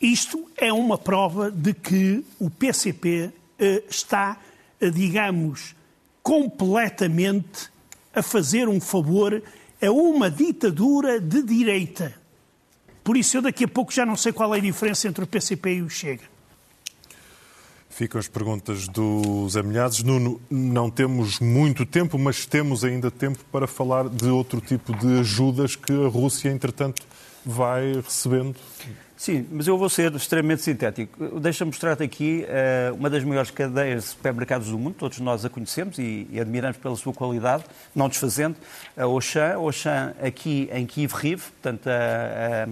isto 0.00 0.50
é 0.56 0.72
uma 0.72 0.98
prova 0.98 1.50
de 1.50 1.72
que 1.72 2.24
o 2.38 2.50
PCP 2.50 3.32
eh, 3.58 3.82
está, 3.88 4.38
eh, 4.80 4.90
digamos, 4.90 5.74
completamente 6.22 7.70
a 8.14 8.22
fazer 8.22 8.68
um 8.68 8.80
favor 8.80 9.42
a 9.80 9.90
uma 9.90 10.30
ditadura 10.30 11.20
de 11.20 11.42
direita. 11.42 12.14
Por 13.02 13.16
isso, 13.16 13.36
eu 13.36 13.42
daqui 13.42 13.64
a 13.64 13.68
pouco 13.68 13.92
já 13.92 14.06
não 14.06 14.16
sei 14.16 14.32
qual 14.32 14.54
é 14.54 14.58
a 14.58 14.62
diferença 14.62 15.06
entre 15.08 15.24
o 15.24 15.26
PCP 15.26 15.74
e 15.74 15.82
o 15.82 15.90
Chega. 15.90 16.24
Ficam 17.90 18.18
as 18.18 18.26
perguntas 18.26 18.88
dos 18.88 19.56
Amilhados. 19.56 20.02
Nuno, 20.02 20.40
não 20.50 20.90
temos 20.90 21.38
muito 21.38 21.86
tempo, 21.86 22.18
mas 22.18 22.44
temos 22.44 22.82
ainda 22.82 23.10
tempo 23.10 23.38
para 23.52 23.66
falar 23.66 24.08
de 24.08 24.26
outro 24.26 24.60
tipo 24.60 24.96
de 24.96 25.20
ajudas 25.20 25.76
que 25.76 25.92
a 25.92 26.08
Rússia, 26.08 26.50
entretanto, 26.50 27.06
vai 27.44 27.92
recebendo 27.94 28.56
Sim, 29.24 29.46
mas 29.50 29.66
eu 29.66 29.78
vou 29.78 29.88
ser 29.88 30.12
extremamente 30.14 30.60
sintético. 30.60 31.40
Deixa-me 31.40 31.70
mostrar-te 31.70 32.02
aqui 32.02 32.44
uh, 32.44 32.94
uma 32.94 33.08
das 33.08 33.24
maiores 33.24 33.50
cadeias 33.50 34.02
de 34.02 34.10
supermercados 34.10 34.68
do 34.68 34.78
mundo, 34.78 34.96
todos 34.98 35.18
nós 35.20 35.44
a 35.44 35.48
conhecemos 35.48 35.98
e, 35.98 36.26
e, 36.30 36.38
admiramos 36.38 36.76
pela 36.76 36.94
sua 36.94 37.14
qualidade, 37.14 37.64
não 37.94 38.08
desfazendo, 38.08 38.56
a 38.94 39.04
Auchan. 39.04 39.54
Auchan 39.54 40.14
aqui 40.20 40.68
em 40.70 40.84
Kiev-Riv, 40.84 41.40
portanto, 41.52 41.86
a, 41.86 42.64
a, 42.64 42.66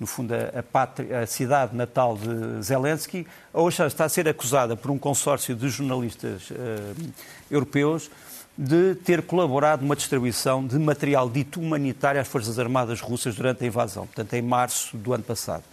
no 0.00 0.06
fundo, 0.06 0.32
a, 0.34 0.62
pátria, 0.62 1.20
a, 1.20 1.26
cidade 1.26 1.76
natal 1.76 2.16
de 2.16 2.62
Zelensky. 2.62 3.24
A 3.54 3.58
Auchan 3.58 3.86
está 3.86 4.06
a 4.06 4.08
ser 4.08 4.26
acusada 4.26 4.74
por 4.74 4.90
um 4.90 4.98
consórcio 4.98 5.54
de 5.54 5.68
jornalistas 5.68 6.50
uh, 6.50 7.12
europeus 7.48 8.10
de 8.56 8.94
ter 8.96 9.22
colaborado 9.22 9.82
numa 9.82 9.96
distribuição 9.96 10.66
de 10.66 10.78
material 10.78 11.28
dito 11.28 11.60
humanitário 11.60 12.20
às 12.20 12.28
Forças 12.28 12.58
Armadas 12.58 13.00
russas 13.00 13.34
durante 13.34 13.64
a 13.64 13.66
invasão, 13.66 14.06
portanto, 14.06 14.34
em 14.34 14.42
março 14.42 14.96
do 14.96 15.12
ano 15.12 15.24
passado. 15.24 15.64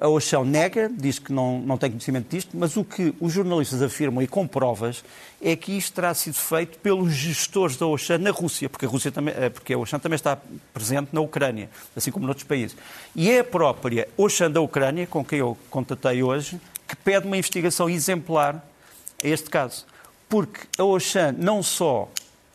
A 0.00 0.06
Oxão 0.06 0.44
nega, 0.44 0.88
diz 0.88 1.18
que 1.18 1.32
não, 1.32 1.58
não 1.58 1.76
tem 1.76 1.90
conhecimento 1.90 2.30
disto, 2.30 2.56
mas 2.56 2.76
o 2.76 2.84
que 2.84 3.12
os 3.20 3.32
jornalistas 3.32 3.82
afirmam 3.82 4.22
e 4.22 4.28
com 4.28 4.46
provas 4.46 5.02
é 5.42 5.56
que 5.56 5.76
isto 5.76 5.92
terá 5.92 6.14
sido 6.14 6.34
feito 6.34 6.78
pelos 6.78 7.12
gestores 7.12 7.76
da 7.76 7.84
Oxã 7.84 8.16
na 8.16 8.30
Rússia, 8.30 8.68
porque 8.68 8.86
a, 8.86 8.88
Rússia 8.88 9.10
também, 9.10 9.34
eh, 9.36 9.48
porque 9.48 9.72
a 9.72 9.78
Oxã 9.78 9.98
também 9.98 10.14
está 10.14 10.38
presente 10.72 11.08
na 11.12 11.20
Ucrânia, 11.20 11.68
assim 11.96 12.12
como 12.12 12.26
noutros 12.26 12.46
países. 12.46 12.76
E 13.14 13.28
é 13.28 13.40
a 13.40 13.44
própria 13.44 14.06
Oxã 14.16 14.48
da 14.48 14.60
Ucrânia, 14.60 15.04
com 15.04 15.24
quem 15.24 15.40
eu 15.40 15.58
contatei 15.68 16.22
hoje, 16.22 16.60
que 16.86 16.94
pede 16.94 17.26
uma 17.26 17.36
investigação 17.36 17.90
exemplar 17.90 18.64
a 19.22 19.26
este 19.26 19.50
caso. 19.50 19.84
Porque 20.28 20.60
a 20.78 20.84
Oxã 20.84 21.32
não 21.36 21.62
só 21.62 22.08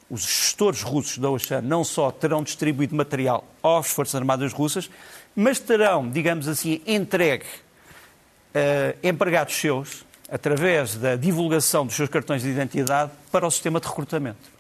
os 0.10 0.22
gestores 0.22 0.82
russos 0.82 1.18
da 1.18 1.30
Oxã 1.30 1.60
não 1.62 1.84
só 1.84 2.12
terão 2.12 2.44
distribuído 2.44 2.96
material 2.96 3.44
às 3.64 3.88
Forças 3.88 4.16
Armadas 4.16 4.54
Russas, 4.54 4.90
mas 5.36 5.60
terão, 5.60 6.08
digamos 6.10 6.48
assim, 6.48 6.82
entregue 6.86 7.46
uh, 7.46 8.98
empregados 9.02 9.56
seus, 9.56 10.06
através 10.30 10.96
da 10.96 11.16
divulgação 11.16 11.86
dos 11.86 11.96
seus 11.96 12.10
cartões 12.10 12.44
de 12.44 12.50
identidade, 12.50 13.12
para 13.32 13.48
o 13.48 13.52
sistema 13.52 13.80
de 13.80 13.88
recrutamento. 13.88 14.54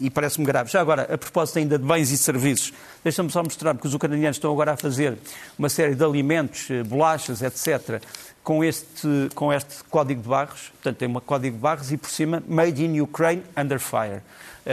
E 0.00 0.08
parece-me 0.10 0.46
grave. 0.46 0.70
Já 0.70 0.80
agora, 0.80 1.02
a 1.02 1.18
propósito 1.18 1.58
ainda 1.58 1.78
de 1.78 1.84
bens 1.84 2.10
e 2.10 2.18
serviços, 2.18 2.72
deixa-me 3.02 3.30
só 3.30 3.42
mostrar 3.42 3.76
que 3.76 3.86
os 3.86 3.94
ucranianos 3.94 4.36
estão 4.36 4.52
agora 4.52 4.72
a 4.72 4.76
fazer 4.76 5.16
uma 5.58 5.68
série 5.68 5.94
de 5.94 6.04
alimentos, 6.04 6.68
bolachas, 6.86 7.42
etc., 7.42 8.02
com 8.42 8.64
este, 8.64 9.28
com 9.34 9.52
este 9.52 9.84
código 9.90 10.22
de 10.22 10.28
barros, 10.28 10.70
portanto 10.70 10.96
tem 10.96 11.08
um 11.08 11.20
código 11.20 11.56
de 11.56 11.60
barros 11.60 11.92
e 11.92 11.98
por 11.98 12.08
cima 12.08 12.42
Made 12.48 12.82
in 12.82 12.98
Ukraine 12.98 13.42
Under 13.54 13.78
Fire, 13.78 14.22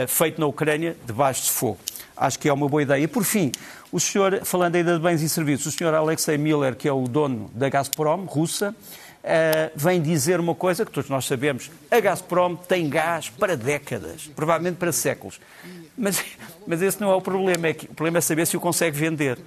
feito 0.08 0.40
na 0.40 0.46
Ucrânia 0.46 0.96
debaixo 1.04 1.42
de 1.42 1.50
fogo. 1.50 1.78
Acho 2.16 2.38
que 2.38 2.48
é 2.48 2.52
uma 2.52 2.66
boa 2.66 2.82
ideia. 2.82 3.02
E 3.02 3.06
por 3.06 3.22
fim, 3.22 3.52
o 3.92 4.00
senhor, 4.00 4.40
falando 4.44 4.76
ainda 4.76 4.94
de 4.94 5.02
bens 5.02 5.20
e 5.20 5.28
serviços, 5.28 5.66
o 5.66 5.76
senhor 5.76 5.92
Alexei 5.92 6.38
Miller, 6.38 6.74
que 6.74 6.88
é 6.88 6.92
o 6.92 7.06
dono 7.06 7.50
da 7.52 7.68
Gazprom, 7.68 8.24
russa, 8.24 8.74
Uh, 9.26 9.72
vem 9.74 10.00
dizer 10.00 10.38
uma 10.38 10.54
coisa 10.54 10.84
que 10.84 10.92
todos 10.92 11.10
nós 11.10 11.24
sabemos: 11.24 11.68
a 11.90 11.98
Gazprom 11.98 12.54
tem 12.54 12.88
gás 12.88 13.28
para 13.28 13.56
décadas, 13.56 14.28
provavelmente 14.28 14.76
para 14.76 14.92
séculos. 14.92 15.40
Mas, 15.98 16.22
mas 16.64 16.80
esse 16.80 17.00
não 17.00 17.10
é 17.10 17.14
o 17.16 17.20
problema. 17.20 17.66
É 17.66 17.74
que, 17.74 17.86
o 17.86 17.94
problema 17.94 18.18
é 18.18 18.20
saber 18.20 18.46
se 18.46 18.56
o 18.56 18.60
consegue 18.60 18.96
vender. 18.96 19.36
Uh, 19.36 19.42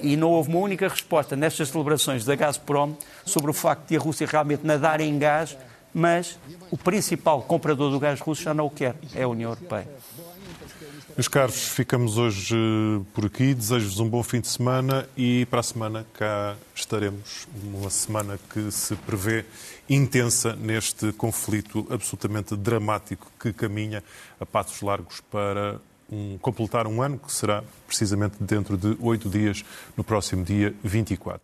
e 0.00 0.16
não 0.16 0.30
houve 0.30 0.48
uma 0.48 0.60
única 0.60 0.88
resposta 0.88 1.36
nestas 1.36 1.68
celebrações 1.68 2.24
da 2.24 2.34
Gazprom 2.34 2.94
sobre 3.22 3.50
o 3.50 3.54
facto 3.54 3.88
de 3.88 3.96
a 3.96 4.00
Rússia 4.00 4.26
realmente 4.26 4.64
nadar 4.64 5.02
em 5.02 5.18
gás, 5.18 5.54
mas 5.92 6.38
o 6.70 6.78
principal 6.78 7.42
comprador 7.42 7.90
do 7.90 8.00
gás 8.00 8.18
russo 8.20 8.42
já 8.42 8.54
não 8.54 8.66
o 8.66 8.70
quer, 8.70 8.94
é 9.14 9.24
a 9.24 9.28
União 9.28 9.50
Europeia. 9.50 9.88
Meus 11.16 11.28
caros, 11.28 11.68
ficamos 11.68 12.16
hoje 12.16 12.54
eh, 12.54 13.04
por 13.12 13.26
aqui. 13.26 13.52
Desejo-vos 13.52 14.00
um 14.00 14.08
bom 14.08 14.22
fim 14.22 14.40
de 14.40 14.48
semana 14.48 15.08
e 15.16 15.44
para 15.46 15.60
a 15.60 15.62
semana 15.62 16.06
cá 16.14 16.56
estaremos. 16.74 17.46
Uma 17.64 17.90
semana 17.90 18.38
que 18.52 18.70
se 18.70 18.94
prevê 18.94 19.44
intensa 19.88 20.54
neste 20.54 21.12
conflito 21.12 21.86
absolutamente 21.90 22.56
dramático 22.56 23.30
que 23.40 23.52
caminha 23.52 24.04
a 24.38 24.46
passos 24.46 24.80
largos 24.82 25.20
para 25.30 25.80
um, 26.10 26.38
completar 26.38 26.86
um 26.86 27.02
ano, 27.02 27.18
que 27.18 27.32
será 27.32 27.64
precisamente 27.86 28.36
dentro 28.40 28.76
de 28.76 28.96
oito 29.00 29.28
dias, 29.28 29.64
no 29.96 30.04
próximo 30.04 30.44
dia 30.44 30.74
24. 30.82 31.40